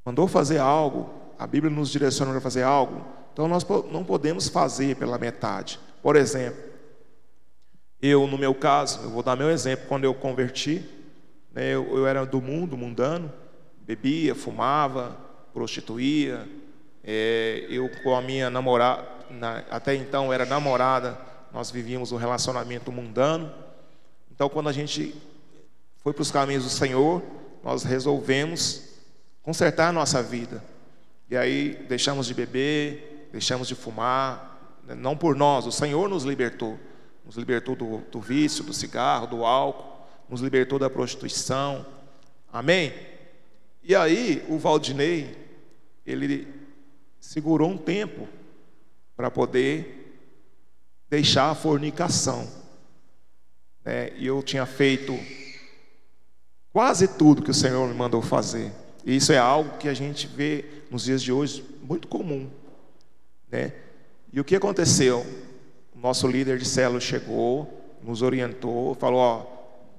Mandou 0.06 0.28
fazer 0.28 0.58
algo, 0.58 1.10
a 1.36 1.48
Bíblia 1.48 1.74
nos 1.74 1.90
direciona 1.90 2.30
para 2.30 2.40
fazer 2.40 2.62
algo, 2.62 3.04
então 3.32 3.48
nós 3.48 3.66
não 3.90 4.04
podemos 4.04 4.48
fazer 4.48 4.94
pela 4.94 5.18
metade. 5.18 5.80
Por 6.00 6.14
exemplo, 6.14 6.62
eu, 8.00 8.24
no 8.28 8.38
meu 8.38 8.54
caso, 8.54 9.00
eu 9.02 9.10
vou 9.10 9.22
dar 9.22 9.34
meu 9.34 9.50
exemplo, 9.50 9.86
quando 9.88 10.04
eu 10.04 10.14
converti, 10.14 10.88
né, 11.52 11.74
eu, 11.74 11.98
eu, 11.98 12.06
era 12.06 12.24
do 12.24 12.40
mundo, 12.40 12.76
mundano, 12.76 13.32
bebia, 13.80 14.32
fumava, 14.32 15.16
prostituía, 15.52 16.46
é, 17.02 17.66
eu 17.68 17.90
com 18.04 18.14
a 18.14 18.22
minha 18.22 18.48
namorada, 18.48 19.08
na, 19.28 19.64
até 19.70 19.96
então 19.96 20.32
era 20.32 20.46
namorada, 20.46 21.18
nós 21.52 21.68
vivíamos 21.70 22.12
um 22.12 22.16
relacionamento 22.16 22.92
mundano. 22.92 23.52
Então, 24.30 24.48
quando 24.48 24.68
a 24.68 24.72
gente 24.72 25.20
foi 25.96 26.12
para 26.12 26.22
os 26.22 26.30
caminhos 26.30 26.62
do 26.62 26.70
Senhor, 26.70 27.22
nós 27.64 27.82
resolvemos 27.82 28.85
consertar 29.46 29.90
a 29.90 29.92
nossa 29.92 30.20
vida. 30.20 30.60
E 31.30 31.36
aí 31.36 31.86
deixamos 31.88 32.26
de 32.26 32.34
beber, 32.34 33.28
deixamos 33.30 33.68
de 33.68 33.76
fumar, 33.76 34.80
né? 34.84 34.92
não 34.92 35.16
por 35.16 35.36
nós, 35.36 35.66
o 35.66 35.72
Senhor 35.72 36.08
nos 36.08 36.24
libertou. 36.24 36.76
Nos 37.24 37.36
libertou 37.36 37.76
do, 37.76 37.98
do 38.10 38.20
vício, 38.20 38.64
do 38.64 38.72
cigarro, 38.72 39.28
do 39.28 39.44
álcool, 39.44 40.04
nos 40.28 40.40
libertou 40.40 40.80
da 40.80 40.90
prostituição. 40.90 41.86
Amém? 42.52 42.92
E 43.84 43.94
aí 43.94 44.44
o 44.48 44.58
Valdinei, 44.58 45.38
ele 46.04 46.52
segurou 47.20 47.70
um 47.70 47.78
tempo 47.78 48.28
para 49.14 49.30
poder 49.30 50.26
deixar 51.08 51.50
a 51.50 51.54
fornicação. 51.54 52.50
Né? 53.84 54.12
E 54.16 54.26
eu 54.26 54.42
tinha 54.42 54.66
feito 54.66 55.16
quase 56.72 57.06
tudo 57.06 57.42
que 57.42 57.50
o 57.52 57.54
Senhor 57.54 57.86
me 57.86 57.94
mandou 57.94 58.20
fazer. 58.20 58.72
E 59.06 59.14
isso 59.14 59.32
é 59.32 59.38
algo 59.38 59.78
que 59.78 59.88
a 59.88 59.94
gente 59.94 60.26
vê 60.26 60.64
nos 60.90 61.04
dias 61.04 61.22
de 61.22 61.30
hoje 61.30 61.64
muito 61.80 62.08
comum. 62.08 62.50
Né? 63.48 63.72
E 64.32 64.40
o 64.40 64.44
que 64.44 64.56
aconteceu? 64.56 65.24
O 65.94 65.98
nosso 66.00 66.26
líder 66.26 66.58
de 66.58 66.64
célula 66.64 66.98
chegou, 66.98 67.96
nos 68.02 68.20
orientou, 68.20 68.96
falou: 68.96 69.20
ó, 69.20 69.46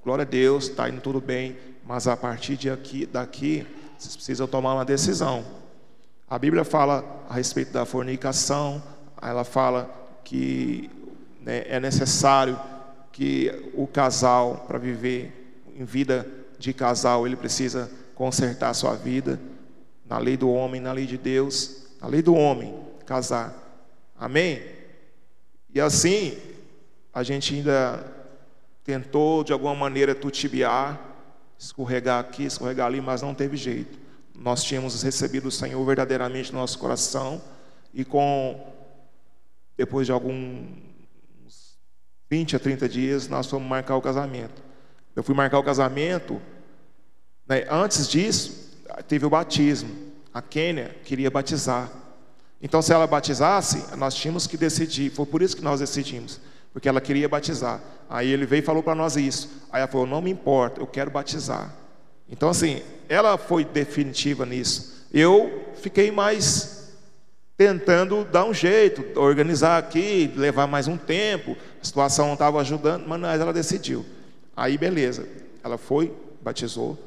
glória 0.04 0.22
a 0.22 0.26
Deus, 0.26 0.68
está 0.68 0.90
indo 0.90 1.00
tudo 1.00 1.22
bem, 1.22 1.56
mas 1.86 2.06
a 2.06 2.18
partir 2.18 2.58
de 2.58 2.68
aqui, 2.68 3.06
daqui, 3.06 3.66
vocês 3.98 4.14
precisam 4.14 4.46
tomar 4.46 4.74
uma 4.74 4.84
decisão. 4.84 5.42
A 6.28 6.38
Bíblia 6.38 6.62
fala 6.62 7.24
a 7.30 7.34
respeito 7.34 7.72
da 7.72 7.86
fornicação, 7.86 8.82
ela 9.22 9.42
fala 9.42 9.90
que 10.22 10.90
né, 11.40 11.64
é 11.66 11.80
necessário 11.80 12.60
que 13.10 13.70
o 13.72 13.86
casal, 13.86 14.66
para 14.68 14.78
viver 14.78 15.64
em 15.74 15.84
vida 15.86 16.28
de 16.58 16.74
casal, 16.74 17.26
ele 17.26 17.36
precisa 17.36 17.90
consertar 18.18 18.70
a 18.70 18.74
sua 18.74 18.96
vida, 18.96 19.40
na 20.04 20.18
lei 20.18 20.36
do 20.36 20.50
homem, 20.50 20.80
na 20.80 20.90
lei 20.90 21.06
de 21.06 21.16
Deus, 21.16 21.84
na 22.00 22.08
lei 22.08 22.20
do 22.20 22.34
homem, 22.34 22.74
casar. 23.06 23.54
Amém? 24.18 24.60
E 25.72 25.80
assim, 25.80 26.36
a 27.14 27.22
gente 27.22 27.54
ainda 27.54 28.04
tentou 28.82 29.44
de 29.44 29.52
alguma 29.52 29.72
maneira 29.72 30.16
tutibiar, 30.16 31.00
escorregar 31.56 32.18
aqui, 32.18 32.42
escorregar 32.42 32.88
ali, 32.88 33.00
mas 33.00 33.22
não 33.22 33.32
teve 33.32 33.56
jeito. 33.56 33.96
Nós 34.34 34.64
tínhamos 34.64 35.00
recebido 35.00 35.46
o 35.46 35.52
Senhor 35.52 35.84
verdadeiramente 35.84 36.52
no 36.52 36.58
nosso 36.58 36.76
coração 36.76 37.40
e 37.94 38.04
com 38.04 38.74
depois 39.76 40.06
de 40.06 40.12
alguns 40.12 41.78
20 42.28 42.56
a 42.56 42.58
30 42.58 42.88
dias 42.88 43.28
nós 43.28 43.46
fomos 43.46 43.68
marcar 43.68 43.94
o 43.94 44.02
casamento. 44.02 44.60
Eu 45.14 45.22
fui 45.22 45.36
marcar 45.36 45.60
o 45.60 45.62
casamento, 45.62 46.42
né? 47.48 47.64
Antes 47.70 48.06
disso, 48.08 48.76
teve 49.08 49.24
o 49.24 49.30
batismo. 49.30 49.90
A 50.32 50.42
Quênia 50.42 50.94
queria 51.04 51.30
batizar. 51.30 51.90
Então, 52.60 52.82
se 52.82 52.92
ela 52.92 53.06
batizasse, 53.06 53.96
nós 53.96 54.14
tínhamos 54.14 54.46
que 54.46 54.56
decidir. 54.56 55.10
Foi 55.10 55.24
por 55.24 55.42
isso 55.42 55.56
que 55.56 55.62
nós 55.62 55.80
decidimos, 55.80 56.40
porque 56.72 56.88
ela 56.88 57.00
queria 57.00 57.28
batizar. 57.28 57.80
Aí 58.10 58.30
ele 58.30 58.46
veio 58.46 58.60
e 58.60 58.64
falou 58.64 58.82
para 58.82 58.94
nós 58.94 59.16
isso. 59.16 59.48
Aí 59.72 59.80
ela 59.80 59.90
falou: 59.90 60.06
Não 60.06 60.20
me 60.20 60.30
importa, 60.30 60.80
eu 60.80 60.86
quero 60.86 61.10
batizar. 61.10 61.74
Então, 62.28 62.48
assim, 62.50 62.82
ela 63.08 63.38
foi 63.38 63.64
definitiva 63.64 64.44
nisso. 64.44 65.06
Eu 65.12 65.72
fiquei 65.76 66.10
mais 66.10 66.92
tentando 67.56 68.24
dar 68.24 68.44
um 68.44 68.54
jeito, 68.54 69.18
organizar 69.18 69.78
aqui, 69.78 70.32
levar 70.36 70.66
mais 70.66 70.86
um 70.86 70.96
tempo, 70.96 71.56
A 71.80 71.84
situação 71.84 72.26
não 72.26 72.34
estava 72.34 72.60
ajudando, 72.60 73.06
mas 73.06 73.40
ela 73.40 73.52
decidiu. 73.52 74.04
Aí, 74.56 74.76
beleza. 74.76 75.26
Ela 75.64 75.78
foi, 75.78 76.12
batizou. 76.42 76.98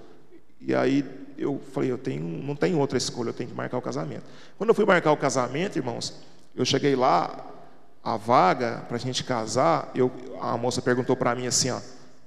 E 0.61 0.75
aí 0.75 1.03
eu 1.37 1.59
falei, 1.73 1.91
eu 1.91 1.97
tenho, 1.97 2.23
não 2.23 2.55
tenho 2.55 2.77
outra 2.77 2.97
escolha, 2.97 3.29
eu 3.29 3.33
tenho 3.33 3.49
que 3.49 3.55
marcar 3.55 3.77
o 3.77 3.81
casamento. 3.81 4.23
Quando 4.57 4.69
eu 4.69 4.75
fui 4.75 4.85
marcar 4.85 5.11
o 5.11 5.17
casamento, 5.17 5.77
irmãos, 5.77 6.21
eu 6.55 6.63
cheguei 6.63 6.95
lá, 6.95 7.51
a 8.03 8.17
vaga 8.17 8.83
para 8.87 8.97
a 8.97 8.99
gente 8.99 9.23
casar, 9.23 9.91
eu, 9.95 10.11
a 10.39 10.55
moça 10.57 10.81
perguntou 10.81 11.15
para 11.15 11.35
mim 11.35 11.47
assim, 11.47 11.69
ó, 11.71 11.79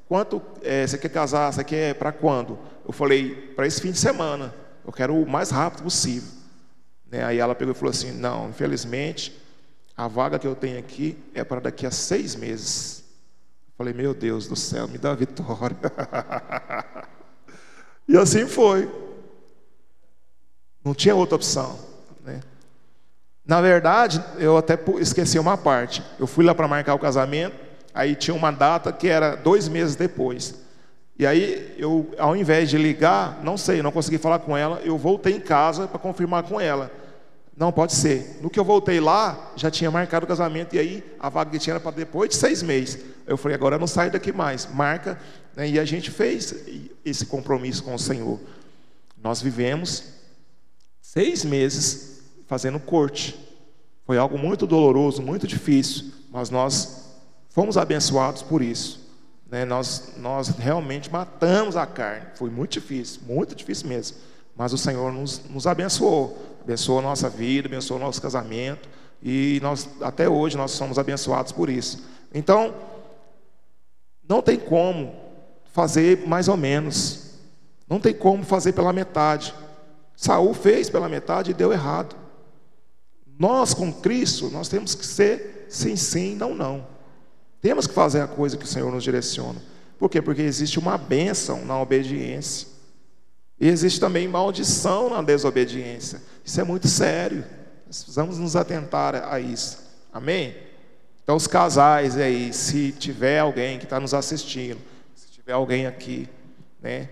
quanto 0.09 0.42
é, 0.62 0.87
você 0.87 0.99
quer 0.99 1.09
casar? 1.09 1.53
Você 1.53 1.64
quer 1.64 1.94
para 1.94 2.12
quando? 2.12 2.59
Eu 2.87 2.92
falei, 2.92 3.35
para 3.55 3.66
esse 3.66 3.81
fim 3.81 3.90
de 3.90 3.99
semana. 3.99 4.55
Eu 4.87 4.92
quero 4.92 5.14
o 5.14 5.29
mais 5.29 5.51
rápido 5.51 5.85
possível. 5.85 6.29
Né? 7.11 7.25
Aí 7.25 7.38
ela 7.38 7.55
pegou 7.55 7.73
e 7.73 7.77
falou 7.77 7.90
assim, 7.90 8.12
não, 8.12 8.51
infelizmente, 8.51 9.40
a 9.97 10.09
vaga 10.09 10.38
que 10.38 10.47
eu 10.47 10.55
tenho 10.55 10.79
aqui 10.79 11.16
é 11.33 11.42
para 11.42 11.61
daqui 11.61 11.87
a 11.87 11.90
seis 11.90 12.35
meses. 12.35 13.05
Eu 13.68 13.73
falei, 13.79 13.94
meu 13.94 14.12
Deus 14.12 14.47
do 14.47 14.57
céu, 14.57 14.87
me 14.87 14.99
dá 14.99 15.14
vitória. 15.14 15.77
e 18.09 18.17
assim 18.17 18.47
foi. 18.47 18.90
Não 20.85 20.95
tinha 20.95 21.14
outra 21.14 21.37
opção. 21.37 21.79
Né? 22.25 22.40
Na 23.47 23.61
verdade, 23.61 24.23
eu 24.38 24.57
até 24.57 24.79
esqueci 24.99 25.38
uma 25.38 25.57
parte. 25.57 26.03
Eu 26.19 26.27
fui 26.27 26.45
lá 26.45 26.55
para 26.55 26.69
marcar 26.69 26.95
o 26.95 26.99
casamento, 26.99 27.57
aí 27.95 28.14
tinha 28.14 28.35
uma 28.35 28.51
data 28.51 28.93
que 28.93 29.09
era 29.09 29.35
dois 29.35 29.69
meses 29.69 29.97
depois. 29.97 30.62
E 31.19 31.25
aí, 31.25 31.75
eu, 31.79 32.12
ao 32.19 32.37
invés 32.37 32.69
de 32.69 32.77
ligar, 32.77 33.40
não 33.43 33.57
sei, 33.57 33.81
não 33.83 33.93
consegui 33.93 34.19
falar 34.19 34.40
com 34.40 34.57
ela, 34.57 34.81
eu 34.83 34.99
voltei 34.99 35.35
em 35.35 35.40
casa 35.40 35.87
para 35.87 35.99
confirmar 35.99 36.43
com 36.43 36.61
ela. 36.61 36.90
Não, 37.57 37.71
pode 37.71 37.95
ser. 37.95 38.38
No 38.43 38.51
que 38.51 38.59
eu 38.59 38.64
voltei 38.64 38.99
lá, 38.99 39.53
já 39.55 39.71
tinha 39.71 39.90
marcado 39.90 40.25
o 40.25 40.29
casamento, 40.29 40.75
e 40.75 40.79
aí 40.79 41.05
a 41.21 41.29
vaga 41.29 41.53
que 41.53 41.59
tinha 41.61 41.75
era 41.75 41.81
para 41.81 41.93
depois 41.93 42.31
de 42.31 42.37
seis 42.37 42.62
meses. 42.62 42.99
Eu 43.27 43.37
falei, 43.37 43.55
agora 43.55 43.77
eu 43.77 43.79
não 43.79 43.87
saio 43.87 44.11
daqui 44.11 44.33
mais, 44.33 44.67
marca. 44.75 45.17
Né? 45.57 45.71
E 45.71 45.79
a 45.79 45.85
gente 45.85 46.11
fez 46.11 46.55
esse 47.05 47.27
compromisso 47.27 47.83
com 47.83 47.95
o 47.95 47.99
Senhor. 47.99 48.40
Nós 49.23 49.40
vivemos 49.40 50.05
seis 51.01 51.45
meses 51.45 52.23
fazendo 52.47 52.79
corte. 52.79 53.38
Foi 54.05 54.19
algo 54.19 54.37
muito 54.38 54.67
doloroso, 54.67 55.23
muito 55.23 55.47
difícil, 55.47 56.12
mas 56.31 56.51
nós 56.51 57.14
fomos 57.49 57.77
abençoados 57.77 58.43
por 58.43 58.61
isso. 58.61 59.09
Né? 59.51 59.64
Nós, 59.64 60.12
nós 60.19 60.49
realmente 60.49 61.11
matamos 61.11 61.77
a 61.77 61.87
carne. 61.87 62.27
Foi 62.35 62.51
muito 62.51 62.73
difícil, 62.73 63.23
muito 63.27 63.55
difícil 63.55 63.88
mesmo. 63.88 64.17
Mas 64.57 64.73
o 64.73 64.79
Senhor 64.79 65.12
nos, 65.12 65.40
nos 65.49 65.67
abençoou, 65.67 66.38
abençoou 66.62 66.99
a 66.99 67.03
nossa 67.03 67.29
vida, 67.29 67.67
abençoou 67.67 67.99
o 67.99 68.03
nosso 68.03 68.21
casamento. 68.21 68.88
E 69.23 69.59
nós, 69.62 69.88
até 70.03 70.29
hoje, 70.29 70.57
nós 70.57 70.73
somos 70.73 70.99
abençoados 70.99 71.51
por 71.51 71.71
isso. 71.71 72.05
Então, 72.33 72.75
não 74.29 74.43
tem 74.43 74.59
como 74.59 75.24
fazer 75.75 76.25
mais 76.25 76.47
ou 76.47 76.57
menos. 76.57 77.33
Não 77.89 77.99
tem 77.99 78.15
como 78.15 78.45
fazer 78.45 78.73
pela 78.73 78.93
metade. 78.93 79.53
Saul 80.17 80.55
fez 80.55 80.89
pela 80.89 81.09
metade 81.09 81.51
e 81.51 81.55
deu 81.55 81.73
errado. 81.73 82.15
Nós 83.37 83.75
com 83.75 83.93
Cristo, 83.93 84.49
nós 84.51 84.69
temos 84.69 84.95
que 84.95 85.05
ser 85.05 85.67
sim, 85.69 85.97
sim, 85.97 86.37
não, 86.37 86.55
não. 86.55 86.87
Temos 87.61 87.89
que 87.89 87.93
fazer 87.93 88.21
a 88.21 88.29
coisa 88.29 88.57
que 88.57 88.65
o 88.65 88.69
Senhor 88.69 88.91
nos 88.93 89.03
direciona. 89.03 89.61
Por 89.99 90.09
quê? 90.09 90.23
Porque 90.23 90.43
existe 90.43 90.79
uma 90.79 90.97
bênção 90.97 91.65
na 91.65 91.81
obediência. 91.81 92.69
E 93.61 93.67
existe 93.67 93.99
também 93.99 94.29
maldição 94.29 95.11
na 95.11 95.23
desobediência. 95.23 96.23
Isso 96.45 96.61
é 96.61 96.65
muito 96.65 96.87
sério. 96.87 97.45
Nós 97.85 97.99
precisamos 97.99 98.39
nos 98.39 98.55
atentar 98.55 99.17
a 99.29 99.41
isso. 99.41 99.79
Amém? 100.13 100.55
Então, 101.25 101.35
os 101.35 101.49
casais 101.49 102.17
aí, 102.17 102.53
se 102.53 102.93
tiver 102.93 103.41
alguém 103.41 103.79
que 103.79 103.85
está 103.85 103.99
nos 103.99 104.15
assistindo, 104.15 104.79
tiver 105.45 105.53
alguém 105.53 105.87
aqui, 105.87 106.27
né, 106.81 107.07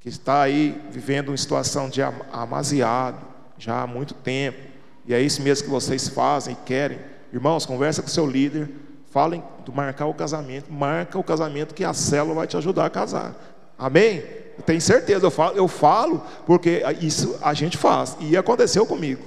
que 0.00 0.08
está 0.08 0.40
aí 0.40 0.80
vivendo 0.90 1.28
uma 1.28 1.36
situação 1.36 1.90
de 1.90 2.00
amasiado 2.32 3.18
já 3.58 3.82
há 3.82 3.86
muito 3.86 4.14
tempo, 4.14 4.58
e 5.04 5.12
é 5.12 5.20
isso 5.20 5.42
mesmo 5.42 5.64
que 5.64 5.70
vocês 5.70 6.08
fazem 6.08 6.54
e 6.54 6.64
querem. 6.64 6.98
Irmãos, 7.30 7.66
conversa 7.66 8.00
com 8.00 8.08
seu 8.08 8.26
líder, 8.26 8.70
falem 9.10 9.42
do 9.66 9.72
marcar 9.72 10.06
o 10.06 10.14
casamento, 10.14 10.72
marca 10.72 11.18
o 11.18 11.22
casamento 11.22 11.74
que 11.74 11.84
a 11.84 11.92
célula 11.92 12.36
vai 12.36 12.46
te 12.46 12.56
ajudar 12.56 12.86
a 12.86 12.90
casar. 12.90 13.34
Amém? 13.78 14.24
Eu 14.56 14.62
tenho 14.64 14.80
certeza, 14.80 15.26
eu 15.26 15.30
falo, 15.30 15.56
eu 15.56 15.68
falo 15.68 16.24
porque 16.46 16.82
isso 17.02 17.38
a 17.42 17.52
gente 17.52 17.76
faz. 17.76 18.16
E 18.18 18.34
aconteceu 18.34 18.86
comigo. 18.86 19.22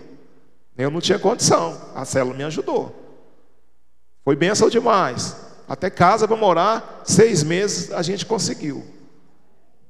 Eu 0.76 0.90
não 0.90 1.00
tinha 1.00 1.20
condição, 1.20 1.80
a 1.94 2.06
célula 2.06 2.36
me 2.36 2.44
ajudou. 2.44 2.96
Foi 4.24 4.36
benção 4.36 4.68
demais. 4.68 5.36
Até 5.72 5.90
casa 5.90 6.28
para 6.28 6.36
morar, 6.36 7.02
seis 7.06 7.44
meses 7.44 7.94
a 7.94 8.02
gente 8.02 8.26
conseguiu. 8.26 8.86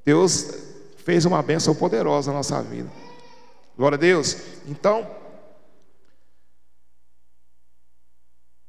Deus 0.04 0.54
fez 0.98 1.24
uma 1.24 1.42
benção 1.42 1.74
poderosa 1.74 2.30
na 2.30 2.36
nossa 2.36 2.62
vida. 2.62 2.88
Glória 3.76 3.96
a 3.96 3.98
Deus. 3.98 4.36
Então, 4.68 5.04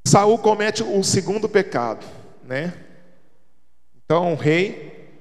Saul 0.08 0.39
comete 0.39 0.82
o 0.82 1.04
segundo 1.04 1.47
pecado, 1.47 2.04
né? 2.45 2.73
Então 3.95 4.34
o 4.34 4.36
rei 4.36 5.13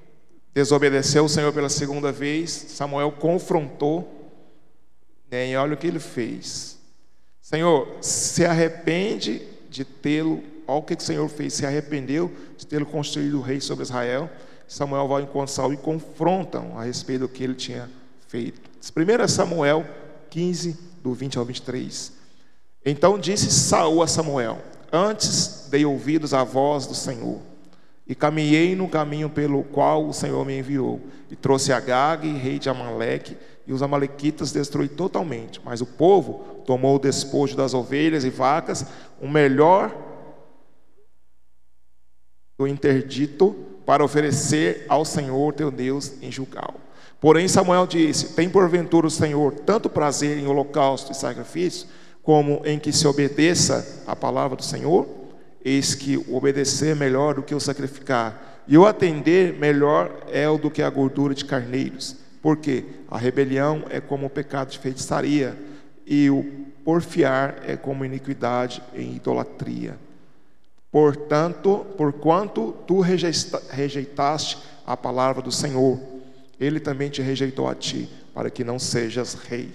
desobedeceu 0.55 1.26
o 1.26 1.28
Senhor 1.28 1.52
pela 1.52 1.68
segunda 1.68 2.11
vez, 2.11 2.50
Samuel 2.50 3.12
confrontou, 3.12 4.31
né? 5.31 5.50
e 5.50 5.57
olha 5.57 5.74
o 5.74 5.76
que 5.76 5.88
ele 5.88 6.00
fez. 6.00 6.78
Senhor, 7.38 7.98
se 8.00 8.46
arrepende 8.46 9.46
de 9.68 9.85
tê-lo, 9.85 10.42
olha 10.72 10.80
o 10.80 10.82
que 10.82 10.94
o 10.94 11.00
Senhor 11.00 11.28
fez, 11.28 11.54
se 11.54 11.66
arrependeu 11.66 12.30
de 12.56 12.66
tê-lo 12.66 12.87
construído 12.87 13.40
rei 13.40 13.61
sobre 13.61 13.85
Israel. 13.85 14.30
Samuel 14.66 15.06
vai 15.06 15.26
de 15.26 15.50
Saul 15.50 15.74
e 15.74 15.76
confrontam 15.76 16.78
a 16.78 16.85
respeito 16.85 17.20
do 17.20 17.28
que 17.28 17.44
ele 17.44 17.54
tinha 17.54 17.90
feito. 18.26 18.61
1 18.80 19.28
Samuel 19.28 19.85
15, 20.30 20.78
do 21.02 21.12
20 21.12 21.38
ao 21.38 21.44
23. 21.44 22.12
Então 22.85 23.18
disse 23.18 23.50
Saul 23.50 24.02
a 24.02 24.06
Samuel: 24.06 24.58
Antes 24.92 25.68
dei 25.70 25.85
ouvidos 25.85 26.32
à 26.32 26.42
voz 26.42 26.87
do 26.87 26.94
Senhor, 26.94 27.40
e 28.06 28.14
caminhei 28.14 28.74
no 28.74 28.88
caminho 28.88 29.28
pelo 29.28 29.62
qual 29.62 30.06
o 30.06 30.12
Senhor 30.12 30.44
me 30.44 30.58
enviou, 30.58 31.00
e 31.30 31.37
trouxe 31.37 31.72
Agag, 31.72 32.26
rei 32.32 32.58
de 32.58 32.68
Amaleque, 32.68 33.37
e 33.66 33.72
os 33.72 33.82
amalequitas 33.82 34.52
destruí 34.52 34.88
totalmente. 34.88 35.61
Mas 35.64 35.80
o 35.80 35.87
povo 35.87 36.62
tomou 36.66 36.96
o 36.96 36.98
despojo 36.98 37.56
das 37.56 37.74
ovelhas 37.74 38.24
e 38.24 38.30
vacas, 38.30 38.85
o 39.20 39.28
melhor 39.28 40.12
do 42.62 42.68
interdito, 42.68 43.57
para 43.85 44.05
oferecer 44.05 44.87
ao 44.88 45.05
Senhor 45.05 45.53
teu 45.53 45.70
Deus 45.70 46.12
em 46.22 46.31
Jugal. 46.31 46.75
Porém 47.20 47.48
Samuel 47.48 47.87
disse: 47.87 48.35
Tem 48.35 48.48
porventura 48.48 49.07
o 49.07 49.11
Senhor 49.11 49.53
tanto 49.66 49.90
prazer 49.90 50.38
em 50.38 50.46
holocausto 50.46 51.11
e 51.11 51.14
sacrifício, 51.14 51.88
como 52.22 52.62
em 52.64 52.79
que 52.79 52.92
se 52.92 53.07
obedeça 53.07 54.05
a 54.07 54.14
palavra 54.14 54.57
do 54.57 54.62
Senhor, 54.62 55.09
eis 55.64 55.94
que 55.96 56.16
o 56.16 56.37
obedecer 56.37 56.92
é 56.92 56.94
melhor 56.94 57.35
do 57.35 57.42
que 57.42 57.55
o 57.55 57.61
sacrificar, 57.61 58.62
e 58.68 58.79
o 58.79 58.87
atender 58.87 59.55
melhor 59.55 60.25
é 60.31 60.48
o 60.48 60.57
do 60.57 60.70
que 60.70 60.83
a 60.83 60.90
gordura 60.90 61.35
de 61.35 61.44
carneiros, 61.44 62.16
porque 62.40 62.85
a 63.11 63.18
rebelião 63.18 63.85
é 63.90 64.01
como 64.01 64.27
o 64.27 64.31
pecado 64.31 64.70
de 64.70 64.79
feitiçaria, 64.79 65.59
e 66.07 66.31
o 66.31 66.44
porfiar 66.85 67.57
é 67.66 67.77
como 67.77 68.05
iniquidade 68.05 68.81
em 68.94 69.16
idolatria. 69.16 69.96
Portanto, 70.92 71.87
porquanto 71.96 72.72
tu 72.87 73.00
rejeitaste 73.00 74.59
a 74.87 74.94
palavra 74.94 75.40
do 75.40 75.50
Senhor, 75.50 75.98
ele 76.61 76.78
também 76.78 77.09
te 77.09 77.22
rejeitou 77.22 77.66
a 77.66 77.74
ti, 77.74 78.11
para 78.35 78.50
que 78.50 78.62
não 78.62 78.78
sejas 78.78 79.33
rei. 79.33 79.74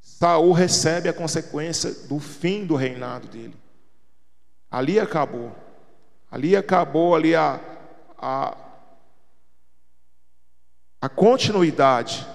Saul 0.00 0.50
recebe 0.50 1.08
a 1.08 1.12
consequência 1.12 1.92
do 2.08 2.18
fim 2.18 2.66
do 2.66 2.74
reinado 2.74 3.28
dele. 3.28 3.54
Ali 4.68 4.98
acabou. 4.98 5.54
Ali 6.28 6.56
acabou 6.56 7.14
ali 7.14 7.36
a, 7.36 7.60
a, 8.18 8.56
a 11.00 11.08
continuidade 11.08 12.26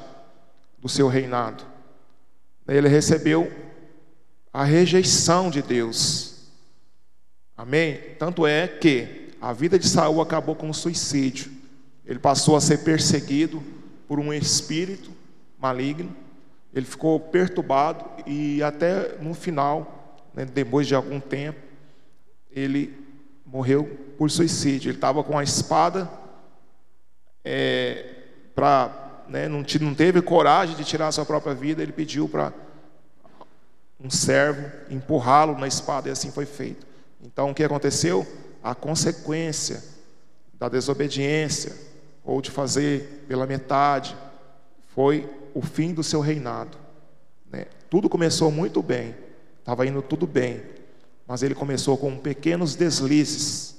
do 0.78 0.88
seu 0.88 1.10
reinado. 1.10 1.66
Ele 2.66 2.88
recebeu 2.88 3.52
a 4.54 4.64
rejeição 4.64 5.50
de 5.50 5.62
Deus. 5.62 6.31
Amém? 7.62 8.00
Tanto 8.18 8.48
é 8.48 8.68
que 8.68 9.30
a 9.40 9.54
vida 9.54 9.78
de 9.78 9.88
Saul 9.88 10.22
acabou 10.22 10.56
com 10.56 10.70
o 10.70 10.74
suicídio. 10.74 11.52
Ele 12.06 12.20
passou 12.20 12.56
a 12.56 12.62
ser 12.62 12.80
perseguido 12.80 13.62
por 14.08 14.20
um 14.20 14.34
espírito 14.34 15.12
maligno 15.60 16.16
ele 16.74 16.86
ficou 16.86 17.20
perturbado 17.20 18.06
e 18.26 18.64
até 18.64 19.18
no 19.20 19.34
final, 19.34 20.16
né, 20.34 20.46
depois 20.46 20.88
de 20.88 20.96
algum 20.96 21.20
tempo, 21.20 21.60
ele 22.50 22.98
morreu 23.46 24.00
por 24.18 24.32
suicídio. 24.32 24.90
Ele 24.90 24.98
estava 24.98 25.24
com 25.24 25.38
a 25.38 25.44
espada 25.44 26.10
é, 27.44 28.06
para, 28.56 29.24
né, 29.28 29.50
não, 29.50 29.66
não 29.82 29.94
teve 29.94 30.22
coragem 30.22 30.76
de 30.76 30.86
tirar 30.86 31.08
a 31.08 31.12
sua 31.12 31.26
própria 31.26 31.54
vida. 31.54 31.84
Ele 31.84 31.92
pediu 31.92 32.30
para 32.30 32.54
um 34.00 34.10
servo 34.10 34.72
empurrá-lo 34.90 35.58
na 35.58 35.68
espada 35.68 36.08
e 36.08 36.12
assim 36.12 36.32
foi 36.32 36.46
feito. 36.46 36.91
Então 37.24 37.52
o 37.52 37.54
que 37.54 37.64
aconteceu? 37.64 38.26
A 38.64 38.74
consequência 38.76 39.84
da 40.54 40.70
desobediência 40.70 41.76
ou 42.24 42.42
de 42.42 42.52
fazer 42.52 43.26
pela 43.28 43.48
metade 43.48 44.16
foi 44.94 45.30
o 45.54 45.62
fim 45.62 45.94
do 45.94 46.04
seu 46.04 46.20
reinado. 46.20 46.78
Né? 47.50 47.66
Tudo 47.90 48.10
começou 48.10 48.52
muito 48.52 48.82
bem, 48.82 49.16
estava 49.60 49.86
indo 49.86 50.02
tudo 50.02 50.28
bem, 50.28 50.62
mas 51.28 51.44
ele 51.44 51.56
começou 51.56 51.98
com 51.98 52.18
pequenos 52.18 52.76
deslizes, 52.76 53.76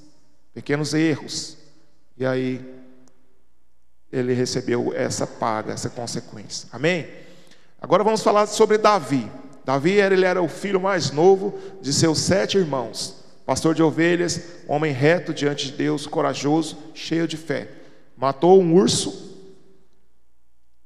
pequenos 0.53 0.95
erros, 0.95 1.57
e 2.17 2.27
aí 2.27 2.83
ele 4.11 4.35
recebeu 4.35 4.93
essa 4.95 5.27
paga, 5.27 5.73
essa 5.73 5.89
consequência. 5.89 6.69
Amém? 6.73 7.09
Agora 7.81 8.05
vamos 8.05 8.23
falar 8.23 8.47
sobre 8.47 8.77
Davi. 8.77 9.31
Davi 9.65 9.93
ele 9.93 10.25
era 10.25 10.43
o 10.43 10.49
filho 10.49 10.81
mais 10.81 11.11
novo 11.11 11.59
de 11.81 11.93
seus 11.93 12.19
sete 12.19 12.59
irmãos. 12.59 13.22
Pastor 13.45 13.75
de 13.75 13.83
ovelhas, 13.83 14.41
homem 14.69 14.93
reto 14.93 15.35
diante 15.35 15.67
de 15.67 15.73
Deus, 15.73 16.07
corajoso, 16.07 16.79
cheio 16.95 17.27
de 17.27 17.37
fé. 17.37 17.69
Matou 18.17 18.61
um 18.61 18.75
urso 18.75 19.37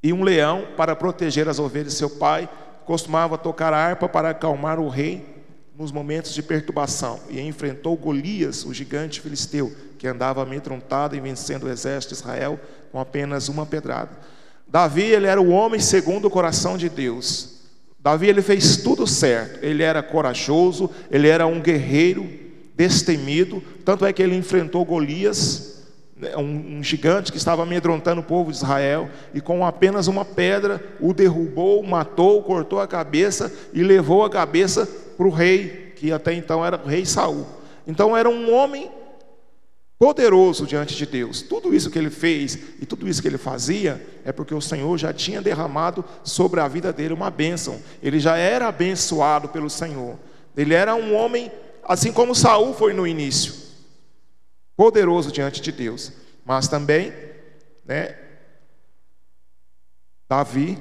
e 0.02 0.12
um 0.12 0.22
leão 0.22 0.68
para 0.76 0.96
proteger 0.96 1.48
as 1.48 1.58
ovelhas 1.58 1.92
de 1.92 1.98
seu 1.98 2.08
pai. 2.08 2.48
Costumava 2.86 3.36
tocar 3.36 3.72
a 3.74 3.76
harpa 3.76 4.08
para 4.08 4.30
acalmar 4.30 4.80
o 4.80 4.88
rei 4.88 5.44
nos 5.76 5.92
momentos 5.92 6.32
de 6.32 6.42
perturbação. 6.42 7.20
E 7.28 7.40
enfrentou 7.40 7.96
Golias, 7.96 8.64
o 8.64 8.72
gigante 8.72 9.20
filisteu, 9.20 9.74
que 9.98 10.08
andava 10.08 10.42
amedrontado 10.42 11.14
e 11.14 11.20
vencendo 11.20 11.64
o 11.64 11.70
exército 11.70 12.14
de 12.14 12.20
Israel 12.20 12.58
com 12.90 12.98
apenas 12.98 13.48
uma 13.48 13.66
pedrada. 13.66 14.12
Davi, 14.66 15.02
ele 15.02 15.26
era 15.26 15.40
o 15.40 15.50
homem 15.50 15.78
segundo 15.78 16.26
o 16.26 16.30
coração 16.30 16.78
de 16.78 16.88
Deus. 16.88 17.60
Davi, 17.98 18.28
ele 18.28 18.40
fez 18.40 18.78
tudo 18.78 19.06
certo. 19.06 19.62
Ele 19.62 19.82
era 19.82 20.02
corajoso, 20.02 20.90
ele 21.10 21.28
era 21.28 21.46
um 21.46 21.60
guerreiro 21.60 22.45
destemido. 22.76 23.62
Tanto 23.84 24.04
é 24.04 24.12
que 24.12 24.22
ele 24.22 24.36
enfrentou 24.36 24.84
Golias, 24.84 25.84
né, 26.16 26.36
um, 26.36 26.82
gigante 26.82 27.32
que 27.32 27.38
estava 27.38 27.62
amedrontando 27.62 28.20
o 28.20 28.24
povo 28.24 28.50
de 28.50 28.58
Israel, 28.58 29.08
e 29.34 29.40
com 29.40 29.64
apenas 29.64 30.06
uma 30.06 30.24
pedra 30.24 30.82
o 31.00 31.12
derrubou, 31.12 31.82
matou, 31.82 32.42
cortou 32.42 32.80
a 32.80 32.86
cabeça 32.86 33.52
e 33.72 33.82
levou 33.82 34.24
a 34.24 34.30
cabeça 34.30 34.86
para 35.16 35.26
o 35.26 35.30
rei, 35.30 35.92
que 35.96 36.12
até 36.12 36.32
então 36.32 36.64
era 36.64 36.80
o 36.82 36.86
rei 36.86 37.04
Saul. 37.04 37.46
Então 37.86 38.16
era 38.16 38.28
um 38.28 38.52
homem 38.52 38.90
poderoso 39.98 40.66
diante 40.66 40.94
de 40.94 41.06
Deus. 41.06 41.40
Tudo 41.42 41.74
isso 41.74 41.90
que 41.90 41.98
ele 41.98 42.10
fez 42.10 42.58
e 42.80 42.84
tudo 42.86 43.08
isso 43.08 43.22
que 43.22 43.28
ele 43.28 43.38
fazia 43.38 44.04
é 44.24 44.32
porque 44.32 44.54
o 44.54 44.60
Senhor 44.60 44.96
já 44.98 45.12
tinha 45.12 45.40
derramado 45.40 46.04
sobre 46.22 46.60
a 46.60 46.68
vida 46.68 46.92
dele 46.92 47.14
uma 47.14 47.30
bênção. 47.30 47.80
Ele 48.02 48.20
já 48.20 48.36
era 48.36 48.68
abençoado 48.68 49.48
pelo 49.48 49.70
Senhor. 49.70 50.18
Ele 50.56 50.74
era 50.74 50.94
um 50.94 51.14
homem 51.14 51.50
assim 51.88 52.12
como 52.12 52.34
Saul 52.34 52.74
foi 52.74 52.92
no 52.92 53.06
início, 53.06 53.54
poderoso 54.76 55.32
diante 55.32 55.60
de 55.60 55.72
Deus. 55.72 56.12
Mas 56.44 56.68
também, 56.68 57.12
né, 57.84 58.16
Davi 60.28 60.78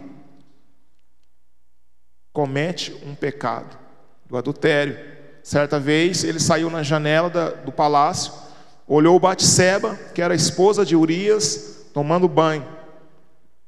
comete 2.34 2.94
um 3.06 3.16
pecado 3.16 3.78
do 4.26 4.38
adultério. 4.38 4.98
Certa 5.42 5.80
vez 5.80 6.24
ele 6.24 6.40
saiu 6.40 6.70
na 6.70 6.84
janela 6.84 7.30
da, 7.30 7.50
do 7.50 7.72
palácio 7.72 8.46
olhou 8.88 9.20
Batseba, 9.20 9.98
que 10.14 10.22
era 10.22 10.34
a 10.34 10.38
esposa 10.38 10.86
de 10.86 10.96
Urias, 10.96 11.88
tomando 11.94 12.28
banho. 12.28 12.66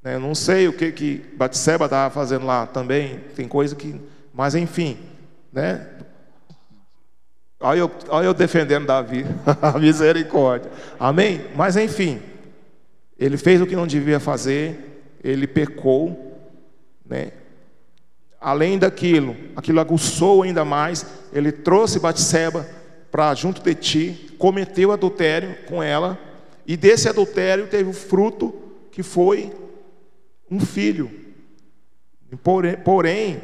Né, 0.02 0.16
eu 0.16 0.20
não 0.20 0.36
sei 0.36 0.68
o 0.68 0.74
que 0.74 0.92
que 0.92 1.18
Batseba 1.36 1.86
estava 1.86 2.14
fazendo 2.14 2.46
lá 2.46 2.68
também, 2.68 3.20
tem 3.36 3.48
coisa 3.48 3.76
que, 3.76 4.00
mas 4.34 4.56
enfim, 4.56 4.98
né? 5.52 5.88
Olha 7.60 7.80
eu, 7.80 7.92
olha 8.10 8.26
eu 8.28 8.34
defendendo 8.34 8.86
Davi, 8.86 9.26
a 9.62 9.80
misericórdia, 9.80 10.70
amém? 11.00 11.42
Mas 11.56 11.76
enfim, 11.76 12.22
ele 13.18 13.38
fez 13.38 13.60
o 13.60 13.66
que 13.66 13.76
não 13.76 13.88
devia 13.88 14.20
fazer, 14.20 15.18
ele 15.24 15.48
pecou, 15.48 16.40
né? 17.04 17.32
Além 18.40 18.78
daquilo, 18.78 19.36
aquilo 19.56 19.80
aguçou 19.80 20.44
ainda 20.44 20.64
mais, 20.64 21.06
ele 21.34 21.52
trouxe 21.52 22.00
Batseba 22.00 22.68
para 23.12 23.34
junto 23.34 23.62
de 23.62 23.74
ti, 23.74 24.36
cometeu 24.38 24.92
adultério 24.92 25.58
com 25.66 25.82
ela, 25.82 26.20
e 26.66 26.78
desse 26.78 27.10
adultério 27.10 27.68
teve 27.68 27.90
o 27.90 27.94
fruto 27.94 28.54
que 28.92 29.02
foi 29.02 29.52
um 30.52 30.60
filho. 30.60 31.10
Porém, 32.44 32.76
porém 32.78 33.42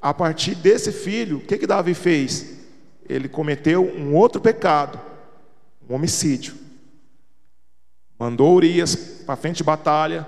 a 0.00 0.14
partir 0.14 0.54
desse 0.54 0.92
filho, 0.92 1.38
o 1.38 1.40
que, 1.40 1.58
que 1.58 1.66
Davi 1.66 1.94
fez? 1.94 2.55
Ele 3.08 3.28
cometeu 3.28 3.84
um 3.84 4.14
outro 4.14 4.40
pecado, 4.40 5.00
um 5.88 5.94
homicídio. 5.94 6.54
Mandou 8.18 8.54
Urias 8.54 8.96
para 8.96 9.36
frente 9.36 9.58
de 9.58 9.64
batalha, 9.64 10.26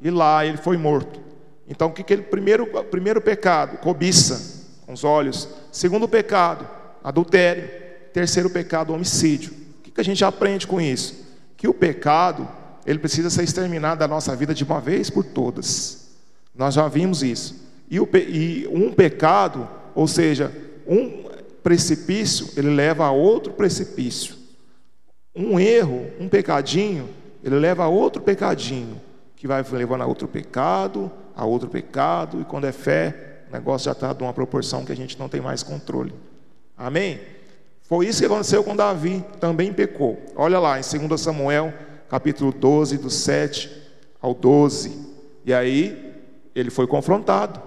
e 0.00 0.10
lá 0.10 0.44
ele 0.44 0.56
foi 0.56 0.76
morto. 0.76 1.20
Então, 1.68 1.88
o 1.88 1.92
que, 1.92 2.02
que 2.02 2.12
ele. 2.12 2.22
Primeiro, 2.22 2.66
primeiro 2.84 3.20
pecado, 3.20 3.78
cobiça 3.78 4.66
com 4.86 4.92
os 4.92 5.04
olhos. 5.04 5.48
Segundo 5.72 6.08
pecado, 6.08 6.68
adultério. 7.02 7.68
Terceiro 8.12 8.48
pecado, 8.48 8.94
homicídio. 8.94 9.52
O 9.78 9.90
que 9.90 10.00
a 10.00 10.04
gente 10.04 10.24
aprende 10.24 10.66
com 10.66 10.80
isso? 10.80 11.26
Que 11.56 11.68
o 11.68 11.74
pecado, 11.74 12.48
ele 12.86 12.98
precisa 12.98 13.28
ser 13.28 13.42
exterminado 13.42 13.98
da 13.98 14.08
nossa 14.08 14.34
vida 14.34 14.54
de 14.54 14.64
uma 14.64 14.80
vez 14.80 15.10
por 15.10 15.24
todas. 15.24 16.16
Nós 16.54 16.74
já 16.74 16.88
vimos 16.88 17.22
isso. 17.22 17.66
E 17.90 18.66
um 18.68 18.92
pecado, 18.92 19.68
ou 19.94 20.08
seja, 20.08 20.52
um 20.86 21.25
precipício, 21.66 22.48
ele 22.56 22.70
leva 22.70 23.06
a 23.06 23.10
outro 23.10 23.52
precipício. 23.52 24.36
Um 25.34 25.58
erro, 25.58 26.06
um 26.20 26.28
pecadinho, 26.28 27.08
ele 27.42 27.56
leva 27.56 27.82
a 27.82 27.88
outro 27.88 28.22
pecadinho, 28.22 29.00
que 29.34 29.48
vai 29.48 29.64
levando 29.72 30.02
a 30.02 30.06
outro 30.06 30.28
pecado, 30.28 31.10
a 31.34 31.44
outro 31.44 31.68
pecado, 31.68 32.40
e 32.40 32.44
quando 32.44 32.66
é 32.68 32.72
fé, 32.72 33.42
o 33.48 33.52
negócio 33.52 33.86
já 33.86 33.90
está 33.90 34.12
de 34.12 34.22
uma 34.22 34.32
proporção 34.32 34.84
que 34.84 34.92
a 34.92 34.96
gente 34.96 35.18
não 35.18 35.28
tem 35.28 35.40
mais 35.40 35.64
controle. 35.64 36.14
Amém? 36.76 37.18
Foi 37.82 38.06
isso 38.06 38.20
que 38.20 38.26
aconteceu 38.26 38.62
com 38.62 38.76
Davi, 38.76 39.24
também 39.40 39.72
pecou. 39.72 40.22
Olha 40.36 40.60
lá, 40.60 40.78
em 40.78 41.08
2 41.08 41.20
Samuel, 41.20 41.74
capítulo 42.08 42.52
12, 42.52 42.96
do 42.98 43.10
7 43.10 43.68
ao 44.22 44.32
12. 44.32 44.96
E 45.44 45.52
aí, 45.52 46.14
ele 46.54 46.70
foi 46.70 46.86
confrontado. 46.86 47.60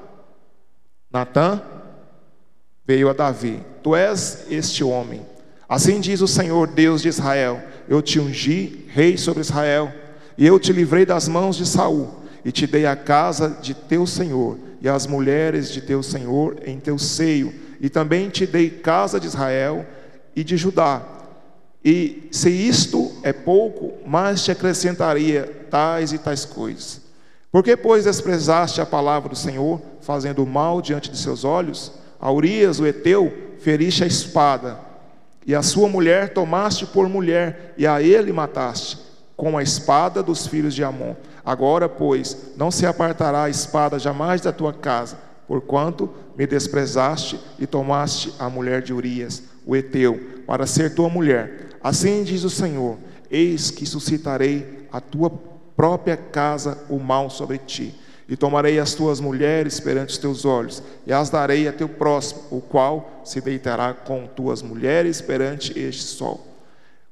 Natã 1.11 1.61
veio 2.89 3.07
a 3.07 3.13
Davi: 3.13 3.61
Tu 3.81 3.95
és 3.95 4.45
este 4.49 4.83
homem. 4.83 5.21
Assim 5.67 5.99
diz 5.99 6.21
o 6.21 6.27
Senhor 6.27 6.67
Deus 6.67 7.01
de 7.01 7.09
Israel: 7.09 7.61
Eu 7.87 8.01
te 8.01 8.19
ungi 8.19 8.85
rei 8.89 9.17
sobre 9.17 9.41
Israel, 9.41 9.93
e 10.37 10.45
eu 10.45 10.59
te 10.59 10.73
livrei 10.73 11.05
das 11.05 11.27
mãos 11.27 11.55
de 11.55 11.65
Saul, 11.65 12.09
e 12.43 12.51
te 12.51 12.65
dei 12.65 12.85
a 12.85 12.95
casa 12.95 13.57
de 13.61 13.73
teu 13.73 14.07
senhor, 14.07 14.57
e 14.81 14.89
as 14.89 15.05
mulheres 15.05 15.71
de 15.71 15.81
teu 15.81 16.01
senhor 16.01 16.57
em 16.65 16.79
teu 16.79 16.97
seio, 16.97 17.53
e 17.79 17.89
também 17.89 18.29
te 18.29 18.45
dei 18.45 18.69
casa 18.69 19.19
de 19.19 19.27
Israel 19.27 19.85
e 20.35 20.43
de 20.43 20.57
Judá. 20.57 21.01
E 21.83 22.27
se 22.31 22.49
isto 22.49 23.11
é 23.23 23.31
pouco, 23.31 23.93
mais 24.07 24.43
te 24.43 24.51
acrescentaria 24.51 25.43
tais 25.69 26.11
e 26.11 26.17
tais 26.17 26.45
coisas. 26.45 27.01
Porque, 27.51 27.75
pois, 27.75 28.03
desprezaste 28.03 28.81
a 28.81 28.85
palavra 28.85 29.29
do 29.29 29.35
Senhor, 29.35 29.81
fazendo 30.01 30.45
mal 30.45 30.81
diante 30.81 31.09
de 31.09 31.17
seus 31.17 31.43
olhos? 31.43 31.91
A 32.19 32.31
Urias, 32.31 32.79
o 32.79 32.85
Eteu, 32.85 33.48
feriste 33.61 34.03
a 34.03 34.07
espada, 34.07 34.79
e 35.45 35.55
a 35.55 35.61
sua 35.61 35.87
mulher 35.87 36.33
tomaste 36.33 36.85
por 36.85 37.07
mulher, 37.07 37.73
e 37.77 37.87
a 37.87 38.01
ele 38.01 38.31
mataste, 38.31 38.97
com 39.35 39.57
a 39.57 39.63
espada 39.63 40.21
dos 40.21 40.45
filhos 40.45 40.75
de 40.75 40.83
Amon. 40.83 41.15
Agora, 41.45 41.87
pois, 41.87 42.53
não 42.57 42.69
se 42.69 42.85
apartará 42.85 43.43
a 43.43 43.49
espada 43.49 43.97
jamais 43.97 44.41
da 44.41 44.51
tua 44.51 44.73
casa, 44.73 45.17
porquanto 45.47 46.09
me 46.37 46.45
desprezaste 46.45 47.39
e 47.57 47.65
tomaste 47.65 48.33
a 48.37 48.49
mulher 48.49 48.81
de 48.81 48.93
Urias 48.93 49.43
o 49.65 49.75
Eteu, 49.75 50.41
para 50.47 50.65
ser 50.65 50.95
tua 50.95 51.09
mulher. 51.09 51.69
Assim 51.83 52.23
diz 52.23 52.43
o 52.43 52.49
Senhor: 52.49 52.97
Eis 53.29 53.69
que 53.69 53.85
suscitarei 53.85 54.87
a 54.91 54.99
tua 54.99 55.31
própria 55.75 56.17
casa 56.17 56.85
o 56.89 56.97
mal 56.97 57.29
sobre 57.29 57.57
ti, 57.59 57.95
e 58.29 58.37
tomarei 58.37 58.79
as 58.79 58.93
tuas 58.93 59.19
mulheres 59.19 59.79
perante 59.79 60.11
os 60.11 60.17
teus 60.19 60.45
olhos, 60.45 60.83
e 61.07 61.11
as 61.11 61.31
darei 61.31 61.67
a 61.67 61.73
teu 61.73 61.89
próximo, 61.89 62.43
o 62.51 62.61
qual 62.61 63.21
se 63.25 63.41
deitará 63.41 63.91
com 63.91 64.27
tuas 64.27 64.61
mulheres 64.61 65.19
perante 65.19 65.77
este 65.77 66.03
sol. 66.03 66.45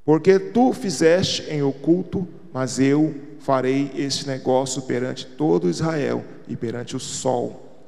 Porque 0.06 0.38
tu 0.38 0.72
fizeste 0.74 1.44
em 1.50 1.64
oculto, 1.64 2.28
mas 2.54 2.80
eu 2.80 3.16
farei 3.40 3.92
este 3.96 4.28
negócio 4.28 4.84
perante 4.84 5.26
todo 5.26 5.70
Israel 5.70 6.24
e 6.48 6.56
perante 6.56 6.96
o 6.96 7.00
sol. 7.00 7.84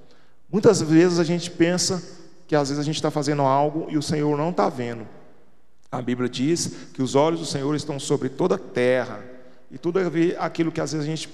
Muitas 0.51 0.81
vezes 0.81 1.19
a 1.19 1.23
gente 1.23 1.51
pensa 1.51 2.01
que 2.47 2.55
às 2.55 2.69
vezes 2.69 2.81
a 2.81 2.85
gente 2.85 2.95
está 2.95 3.11
fazendo 3.11 3.43
algo 3.43 3.85
e 3.89 3.97
o 3.97 4.01
Senhor 4.01 4.35
não 4.35 4.49
está 4.49 4.67
vendo. 4.69 5.07
A 5.91 6.01
Bíblia 6.01 6.27
diz 6.27 6.71
que 6.93 7.01
os 7.03 7.13
olhos 7.13 7.39
do 7.39 7.45
Senhor 7.45 7.75
estão 7.75 7.99
sobre 7.99 8.27
toda 8.27 8.55
a 8.55 8.59
terra. 8.59 9.23
E 9.71 9.77
tudo 9.77 9.99
aquilo 10.39 10.71
que 10.71 10.81
às 10.81 10.91
vezes 10.91 11.07
a 11.07 11.09
gente 11.09 11.29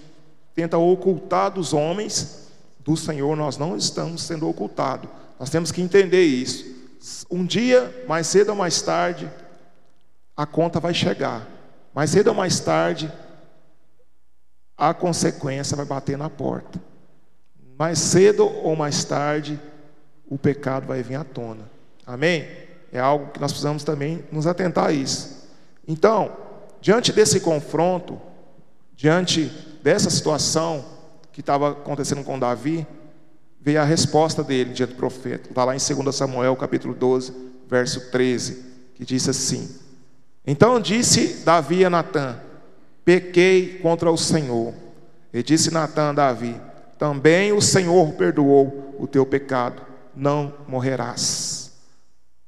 tenta 0.56 0.78
ocultar 0.78 1.52
dos 1.52 1.74
homens, 1.74 2.50
do 2.80 2.96
Senhor 2.96 3.36
nós 3.36 3.58
não 3.58 3.76
estamos 3.76 4.24
sendo 4.24 4.48
ocultados. 4.48 5.10
Nós 5.38 5.50
temos 5.50 5.72
que 5.72 5.82
entender 5.82 6.24
isso. 6.24 6.74
um 7.30 7.46
dia, 7.46 8.06
mais 8.08 8.26
cedo 8.28 8.50
ou 8.50 8.56
mais 8.56 8.82
tarde, 8.82 9.30
a 10.36 10.46
conta 10.46 10.80
vai 10.80 10.94
chegar. 10.94 11.46
Mais 11.94 12.10
cedo 12.10 12.28
ou 12.28 12.34
mais 12.34 12.60
tarde, 12.60 13.12
a 14.78 14.94
consequência 14.94 15.76
vai 15.76 15.86
bater 15.86 16.18
na 16.18 16.30
porta. 16.30 16.82
Mais 17.78 18.00
cedo 18.00 18.46
ou 18.46 18.76
mais 18.76 19.04
tarde, 19.04 19.60
o 20.28 20.38
pecado 20.38 20.88
vai 20.88 21.04
vir 21.04 21.16
à 21.16 21.24
tona. 21.24 21.70
Amém? 22.08 22.48
É 22.92 23.00
algo 23.00 23.32
que 23.32 23.42
nós 23.42 23.52
precisamos 23.52 23.84
também 23.84 24.24
nos 24.32 24.48
atentar 24.48 24.88
a 24.88 24.92
isso. 24.92 25.50
Então, 25.88 26.36
diante 26.80 27.12
desse 27.12 27.42
confronto, 27.42 28.20
diante 28.96 29.52
dessa 29.86 30.10
situação 30.10 30.84
que 31.32 31.42
estava 31.42 31.70
acontecendo 31.70 32.24
com 32.24 32.40
Davi, 32.40 32.88
veio 33.62 33.80
a 33.80 33.84
resposta 33.84 34.44
dele 34.44 34.74
diante 34.74 34.94
do 34.94 34.96
profeta. 34.96 35.50
Está 35.50 35.64
lá 35.64 35.76
em 35.76 35.78
2 35.78 36.16
Samuel, 36.16 36.56
capítulo 36.56 36.96
12, 36.96 37.32
verso 37.70 38.10
13, 38.10 38.66
que 38.96 39.06
diz 39.06 39.30
assim: 39.30 39.70
Então 40.44 40.80
disse 40.80 41.44
Davi 41.46 41.86
a 41.86 41.90
Natã: 41.92 42.36
Pequei 43.04 43.78
contra 43.78 44.12
o 44.12 44.18
Senhor. 44.18 44.74
E 45.32 45.44
disse 45.44 45.70
Natã 45.70 46.10
a 46.10 46.14
Davi: 46.14 46.60
Também 46.98 47.54
o 47.54 47.62
Senhor 47.62 48.14
perdoou 48.14 48.96
o 48.98 49.06
teu 49.06 49.24
pecado, 49.24 49.84
não 50.16 50.52
morrerás. 50.68 51.74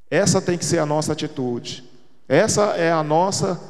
Essa 0.10 0.42
tem 0.42 0.58
que 0.58 0.66
ser 0.66 0.80
a 0.80 0.88
nossa 0.88 1.14
atitude. 1.14 1.88
Essa 2.28 2.76
é 2.78 2.92
a 2.92 3.04
nossa 3.04 3.62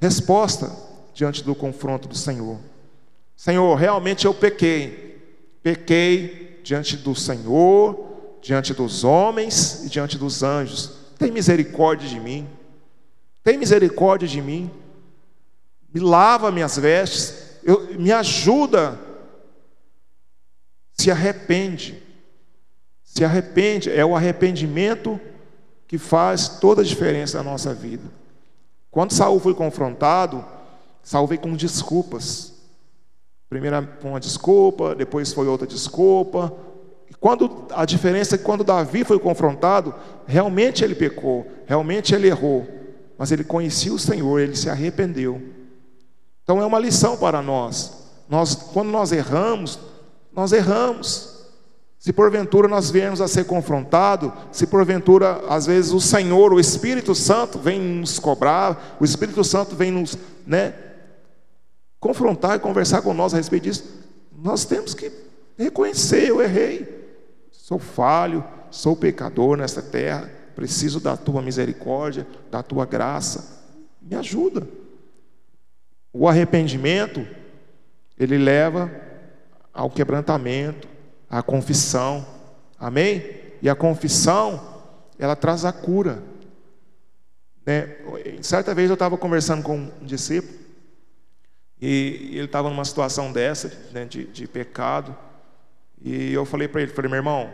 resposta 0.00 0.85
diante 1.16 1.42
do 1.42 1.56
confronto 1.56 2.06
do 2.06 2.14
Senhor. 2.16 2.60
Senhor, 3.34 3.74
realmente 3.74 4.24
eu 4.24 4.32
pequei 4.32 5.06
pequei 5.66 6.60
diante 6.62 6.96
do 6.96 7.12
Senhor, 7.12 8.38
diante 8.40 8.72
dos 8.72 9.02
homens 9.02 9.84
e 9.84 9.88
diante 9.88 10.16
dos 10.16 10.44
anjos. 10.44 10.92
Tem 11.18 11.32
misericórdia 11.32 12.08
de 12.08 12.20
mim. 12.20 12.46
Tem 13.42 13.58
misericórdia 13.58 14.28
de 14.28 14.40
mim. 14.40 14.70
Me 15.92 15.98
lava 15.98 16.52
minhas 16.52 16.78
vestes. 16.78 17.58
Eu, 17.64 17.98
me 17.98 18.12
ajuda. 18.12 18.96
Se 20.92 21.10
arrepende. 21.10 22.00
Se 23.02 23.24
arrepende. 23.24 23.90
É 23.90 24.04
o 24.04 24.14
arrependimento 24.14 25.20
que 25.88 25.98
faz 25.98 26.60
toda 26.60 26.80
a 26.80 26.84
diferença 26.84 27.38
na 27.38 27.50
nossa 27.50 27.74
vida. 27.74 28.04
Quando 28.88 29.12
Saul 29.12 29.40
foi 29.40 29.52
confrontado, 29.52 30.44
Saul 31.06 31.28
veio 31.28 31.40
com 31.40 31.54
desculpas. 31.54 32.52
Primeiro 33.48 33.76
foi 34.00 34.10
uma 34.10 34.18
desculpa, 34.18 34.92
depois 34.92 35.32
foi 35.32 35.46
outra 35.46 35.64
desculpa. 35.64 36.52
E 37.08 37.14
quando 37.14 37.66
a 37.70 37.84
diferença 37.84 38.34
é 38.34 38.38
que 38.38 38.42
quando 38.42 38.64
Davi 38.64 39.04
foi 39.04 39.16
confrontado, 39.20 39.94
realmente 40.26 40.82
ele 40.82 40.96
pecou, 40.96 41.46
realmente 41.64 42.12
ele 42.12 42.26
errou, 42.26 42.66
mas 43.16 43.30
ele 43.30 43.44
conhecia 43.44 43.94
o 43.94 44.00
Senhor, 44.00 44.40
ele 44.40 44.56
se 44.56 44.68
arrependeu. 44.68 45.40
Então 46.42 46.60
é 46.60 46.66
uma 46.66 46.80
lição 46.80 47.16
para 47.16 47.40
nós. 47.40 48.08
Nós 48.28 48.56
quando 48.56 48.90
nós 48.90 49.12
erramos, 49.12 49.78
nós 50.32 50.50
erramos. 50.50 51.36
Se 52.00 52.12
porventura 52.12 52.66
nós 52.66 52.90
viermos 52.90 53.20
a 53.20 53.28
ser 53.28 53.44
confrontados, 53.44 54.32
se 54.50 54.66
porventura 54.66 55.40
às 55.48 55.66
vezes 55.66 55.92
o 55.92 56.00
Senhor, 56.00 56.52
o 56.52 56.58
Espírito 56.58 57.14
Santo 57.14 57.60
vem 57.60 57.80
nos 57.80 58.18
cobrar, 58.18 58.96
o 58.98 59.04
Espírito 59.04 59.44
Santo 59.44 59.76
vem 59.76 59.92
nos, 59.92 60.18
né, 60.44 60.74
confrontar 62.00 62.56
e 62.56 62.60
conversar 62.60 63.02
com 63.02 63.14
nós 63.14 63.34
a 63.34 63.36
respeito 63.36 63.64
disso, 63.64 63.84
nós 64.36 64.64
temos 64.64 64.94
que 64.94 65.10
reconhecer: 65.56 66.28
eu 66.28 66.42
errei, 66.42 67.06
sou 67.50 67.78
falho, 67.78 68.44
sou 68.70 68.96
pecador 68.96 69.56
nesta 69.56 69.82
terra, 69.82 70.30
preciso 70.54 71.00
da 71.00 71.16
tua 71.16 71.42
misericórdia, 71.42 72.26
da 72.50 72.62
tua 72.62 72.86
graça, 72.86 73.64
me 74.00 74.14
ajuda. 74.14 74.66
O 76.12 76.28
arrependimento, 76.28 77.26
ele 78.18 78.38
leva 78.38 78.90
ao 79.72 79.90
quebrantamento, 79.90 80.88
à 81.28 81.42
confissão, 81.42 82.26
amém? 82.78 83.22
E 83.60 83.68
a 83.68 83.74
confissão, 83.74 84.82
ela 85.18 85.36
traz 85.36 85.64
a 85.64 85.72
cura. 85.72 86.22
Né? 87.66 87.96
Certa 88.40 88.74
vez 88.74 88.88
eu 88.88 88.94
estava 88.94 89.18
conversando 89.18 89.62
com 89.62 89.76
um 89.76 90.06
discípulo, 90.06 90.65
e 91.80 92.30
ele 92.32 92.44
estava 92.44 92.70
numa 92.70 92.84
situação 92.84 93.32
dessa, 93.32 93.70
né, 93.92 94.04
de, 94.04 94.24
de 94.24 94.46
pecado. 94.46 95.16
E 96.00 96.32
eu 96.32 96.44
falei 96.44 96.68
para 96.68 96.82
ele, 96.82 96.92
falei, 96.92 97.10
meu 97.10 97.18
irmão, 97.18 97.52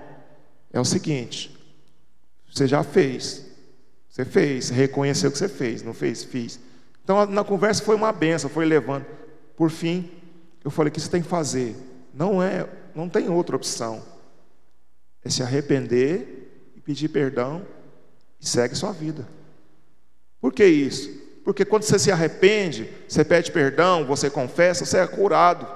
é 0.73 0.81
o 0.81 0.85
seguinte, 0.85 1.57
você 2.51 2.67
já 2.67 2.83
fez, 2.83 3.47
você 4.09 4.25
fez, 4.25 4.69
reconheceu 4.69 5.31
que 5.31 5.39
você 5.39 5.49
fez, 5.49 5.83
não 5.83 5.95
fez? 5.95 6.23
Fiz. 6.23 6.61
Então 7.03 7.27
na 7.27 7.43
conversa 7.43 7.83
foi 7.83 7.97
uma 7.97 8.13
benção, 8.13 8.49
foi 8.49 8.65
levando. 8.65 9.07
Por 9.57 9.71
fim, 9.71 10.11
eu 10.65 10.71
falei, 10.71 10.91
o 10.91 10.93
que 10.93 11.01
você 11.01 11.11
tem 11.11 11.23
que 11.23 11.29
fazer? 11.29 11.77
Não 12.15 12.43
é, 12.43 12.69
não 12.95 13.09
tem 13.09 13.29
outra 13.29 13.57
opção. 13.57 14.03
É 15.25 15.31
se 15.31 15.43
arrepender 15.43 16.71
e 16.77 16.81
pedir 16.81 17.09
perdão 17.09 17.67
e 18.41 18.47
segue 18.47 18.75
sua 18.75 18.93
vida. 18.93 19.27
Por 20.41 20.53
que 20.53 20.65
isso? 20.65 21.22
Porque 21.45 21.65
quando 21.65 21.83
você 21.83 21.99
se 21.99 22.11
arrepende, 22.11 22.89
você 23.09 23.25
pede 23.25 23.51
perdão, 23.51 24.05
você 24.05 24.31
confessa, 24.31 24.85
você 24.85 24.99
é 24.99 25.07
curado. 25.07 25.67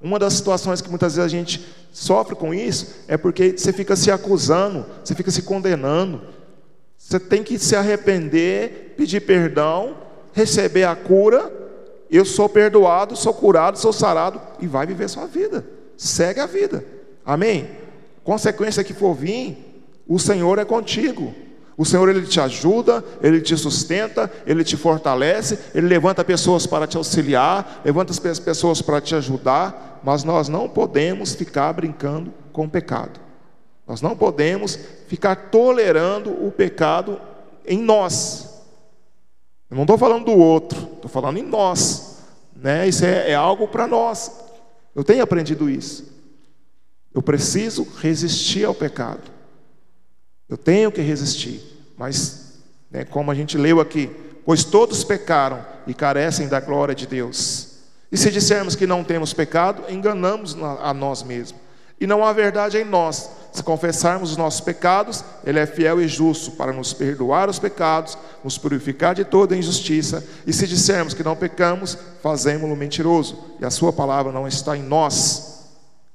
Uma 0.00 0.18
das 0.18 0.34
situações 0.34 0.80
que 0.80 0.90
muitas 0.90 1.16
vezes 1.16 1.26
a 1.26 1.36
gente 1.36 1.66
sofre 1.90 2.34
com 2.34 2.52
isso 2.52 3.04
é 3.08 3.16
porque 3.16 3.56
você 3.56 3.72
fica 3.72 3.96
se 3.96 4.10
acusando, 4.10 4.84
você 5.02 5.14
fica 5.14 5.30
se 5.30 5.42
condenando. 5.42 6.22
Você 6.98 7.18
tem 7.18 7.42
que 7.42 7.58
se 7.58 7.74
arrepender, 7.74 8.94
pedir 8.96 9.20
perdão, 9.20 9.96
receber 10.32 10.84
a 10.84 10.94
cura. 10.94 11.52
Eu 12.10 12.24
sou 12.24 12.48
perdoado, 12.48 13.16
sou 13.16 13.32
curado, 13.32 13.78
sou 13.78 13.92
sarado 13.92 14.40
e 14.60 14.66
vai 14.66 14.86
viver 14.86 15.08
sua 15.08 15.26
vida. 15.26 15.64
Segue 15.96 16.40
a 16.40 16.46
vida. 16.46 16.84
Amém? 17.24 17.70
Consequência 18.22 18.84
que 18.84 18.92
for 18.92 19.14
vir, 19.14 19.82
o 20.06 20.18
Senhor 20.18 20.58
é 20.58 20.64
contigo. 20.64 21.34
O 21.76 21.84
Senhor 21.84 22.08
ele 22.08 22.22
te 22.22 22.40
ajuda, 22.40 23.04
ele 23.22 23.40
te 23.40 23.56
sustenta, 23.56 24.32
ele 24.46 24.64
te 24.64 24.76
fortalece, 24.76 25.58
ele 25.74 25.86
levanta 25.86 26.24
pessoas 26.24 26.66
para 26.66 26.86
te 26.86 26.96
auxiliar, 26.96 27.82
levanta 27.84 28.12
as 28.12 28.38
pessoas 28.38 28.80
para 28.80 29.00
te 29.00 29.14
ajudar, 29.14 30.00
mas 30.02 30.24
nós 30.24 30.48
não 30.48 30.68
podemos 30.68 31.34
ficar 31.34 31.72
brincando 31.74 32.32
com 32.50 32.64
o 32.64 32.70
pecado. 32.70 33.20
Nós 33.86 34.00
não 34.00 34.16
podemos 34.16 34.78
ficar 35.06 35.50
tolerando 35.50 36.30
o 36.30 36.50
pecado 36.50 37.20
em 37.66 37.78
nós. 37.78 38.64
Eu 39.70 39.76
não 39.76 39.82
estou 39.82 39.98
falando 39.98 40.24
do 40.24 40.38
outro, 40.38 40.78
estou 40.94 41.10
falando 41.10 41.38
em 41.38 41.42
nós. 41.42 42.22
Né? 42.54 42.88
Isso 42.88 43.04
é, 43.04 43.32
é 43.32 43.34
algo 43.34 43.68
para 43.68 43.86
nós. 43.86 44.32
Eu 44.94 45.04
tenho 45.04 45.22
aprendido 45.22 45.68
isso. 45.68 46.10
Eu 47.14 47.20
preciso 47.20 47.86
resistir 47.98 48.64
ao 48.64 48.74
pecado. 48.74 49.35
Eu 50.48 50.56
tenho 50.56 50.92
que 50.92 51.00
resistir, 51.00 51.60
mas, 51.96 52.60
né, 52.90 53.04
como 53.04 53.30
a 53.30 53.34
gente 53.34 53.58
leu 53.58 53.80
aqui, 53.80 54.10
pois 54.44 54.62
todos 54.62 55.02
pecaram 55.02 55.64
e 55.86 55.92
carecem 55.92 56.46
da 56.46 56.60
glória 56.60 56.94
de 56.94 57.06
Deus. 57.06 57.76
E 58.12 58.16
se 58.16 58.30
dissermos 58.30 58.76
que 58.76 58.86
não 58.86 59.02
temos 59.02 59.32
pecado, 59.32 59.82
enganamos 59.88 60.56
a 60.80 60.94
nós 60.94 61.22
mesmos. 61.24 61.60
E 62.00 62.06
não 62.06 62.24
há 62.24 62.32
verdade 62.32 62.78
em 62.78 62.84
nós. 62.84 63.30
Se 63.52 63.62
confessarmos 63.62 64.32
os 64.32 64.36
nossos 64.36 64.60
pecados, 64.60 65.24
Ele 65.44 65.58
é 65.58 65.66
fiel 65.66 66.00
e 66.00 66.06
justo 66.06 66.52
para 66.52 66.72
nos 66.72 66.92
perdoar 66.92 67.48
os 67.48 67.58
pecados, 67.58 68.16
nos 68.44 68.58
purificar 68.58 69.14
de 69.14 69.24
toda 69.24 69.56
injustiça. 69.56 70.24
E 70.46 70.52
se 70.52 70.66
dissermos 70.66 71.14
que 71.14 71.24
não 71.24 71.34
pecamos, 71.34 71.96
fazemos-lo 72.22 72.76
mentiroso, 72.76 73.38
e 73.58 73.64
a 73.64 73.70
Sua 73.70 73.92
palavra 73.92 74.30
não 74.30 74.46
está 74.46 74.76
em 74.76 74.82
nós. 74.82 75.64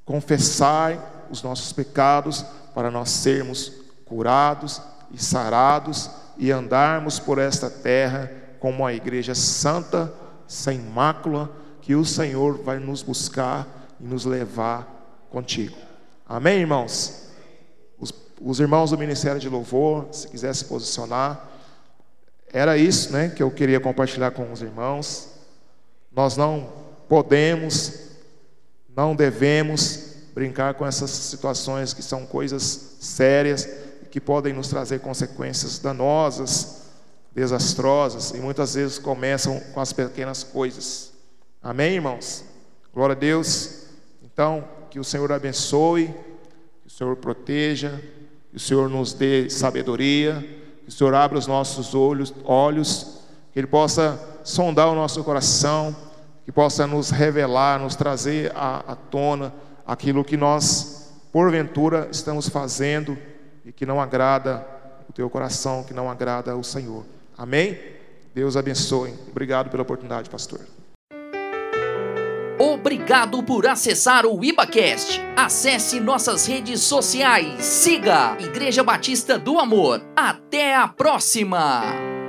Confessai 0.06 1.00
os 1.32 1.42
nossos 1.42 1.74
pecados 1.74 2.46
para 2.76 2.92
nós 2.92 3.10
sermos 3.10 3.81
curados 4.12 4.82
e 5.10 5.24
sarados 5.24 6.10
e 6.38 6.52
andarmos 6.52 7.18
por 7.18 7.40
esta 7.40 7.70
terra 7.70 8.30
como 8.60 8.80
uma 8.80 8.92
igreja 8.92 9.34
santa, 9.34 10.14
sem 10.46 10.80
mácula, 10.80 11.50
que 11.82 11.96
o 11.96 12.04
Senhor 12.04 12.62
vai 12.62 12.78
nos 12.78 13.02
buscar 13.02 13.66
e 14.02 14.04
nos 14.04 14.26
levar 14.26 15.26
contigo. 15.30 15.78
Amém, 16.28 16.60
irmãos? 16.60 17.30
Os, 17.98 18.14
os 18.42 18.60
irmãos 18.60 18.92
do 18.92 18.98
Ministério 18.98 19.40
de 19.40 19.48
Louvor, 19.48 20.10
se 20.12 20.28
quiser 20.28 20.54
se 20.54 20.66
posicionar, 20.66 21.48
era 22.52 22.78
isso, 22.78 23.14
né, 23.14 23.30
que 23.30 23.42
eu 23.42 23.50
queria 23.50 23.80
compartilhar 23.80 24.32
com 24.32 24.52
os 24.52 24.62
irmãos. 24.62 25.30
Nós 26.12 26.36
não 26.36 26.70
podemos, 27.08 27.94
não 28.94 29.16
devemos 29.16 30.16
brincar 30.34 30.74
com 30.74 30.86
essas 30.86 31.10
situações 31.12 31.94
que 31.94 32.04
são 32.04 32.26
coisas 32.26 32.98
sérias 33.00 33.68
que 34.12 34.20
podem 34.20 34.54
nos 34.54 34.68
trazer 34.68 35.00
consequências 35.00 35.80
danosas, 35.80 36.82
desastrosas, 37.34 38.32
e 38.32 38.38
muitas 38.38 38.76
vezes 38.76 39.00
começam 39.00 39.58
com 39.74 39.80
as 39.80 39.94
pequenas 39.94 40.44
coisas. 40.44 41.14
Amém, 41.64 41.96
irmãos? 41.96 42.44
Glória 42.94 43.16
a 43.16 43.18
Deus. 43.18 43.86
Então, 44.22 44.66
que 44.90 45.00
o 45.00 45.04
Senhor 45.04 45.32
abençoe, 45.32 46.08
que 46.82 46.88
o 46.88 46.90
Senhor 46.90 47.16
proteja, 47.16 48.02
que 48.50 48.58
o 48.58 48.60
Senhor 48.60 48.90
nos 48.90 49.14
dê 49.14 49.50
sabedoria, 49.50 50.46
que 50.84 50.90
o 50.90 50.92
Senhor 50.92 51.14
abra 51.14 51.38
os 51.40 51.48
nossos 51.48 51.96
olhos, 51.96 52.34
olhos, 52.44 53.22
que 53.54 53.60
Ele 53.60 53.68
possa 53.68 54.20
sondar 54.44 54.90
o 54.90 54.96
nosso 54.96 55.24
coração, 55.24 55.96
que 56.44 56.52
possa 56.52 56.86
nos 56.86 57.12
revelar, 57.12 57.80
nos 57.80 57.96
trazer 57.96 58.52
à, 58.54 58.84
à 58.92 58.96
tona 58.96 59.54
aquilo 59.88 60.26
que 60.26 60.36
nós, 60.36 61.14
porventura, 61.32 62.10
estamos 62.12 62.50
fazendo 62.50 63.18
e 63.66 63.72
que 63.72 63.86
não 63.86 64.02
agrada 64.02 64.66
o 65.10 65.14
teu 65.14 65.30
coração, 65.30 65.84
que 65.84 65.94
não 65.94 66.10
agrada 66.10 66.56
o 66.56 66.64
Senhor. 66.64 67.06
Amém? 67.38 67.78
Deus 68.34 68.56
abençoe. 68.56 69.14
Obrigado 69.30 69.70
pela 69.70 69.84
oportunidade, 69.84 70.30
pastor. 70.30 70.62
Obrigado 72.60 73.42
por 73.42 73.66
acessar 73.66 74.26
o 74.26 74.44
IbaCast. 74.44 75.20
Acesse 75.36 76.00
nossas 76.00 76.46
redes 76.46 76.82
sociais. 76.82 77.66
Siga 77.66 78.38
Igreja 78.40 78.84
Batista 78.84 79.40
do 79.40 79.60
Amor. 79.60 80.02
Até 80.16 80.76
a 80.76 80.88
próxima! 80.88 82.21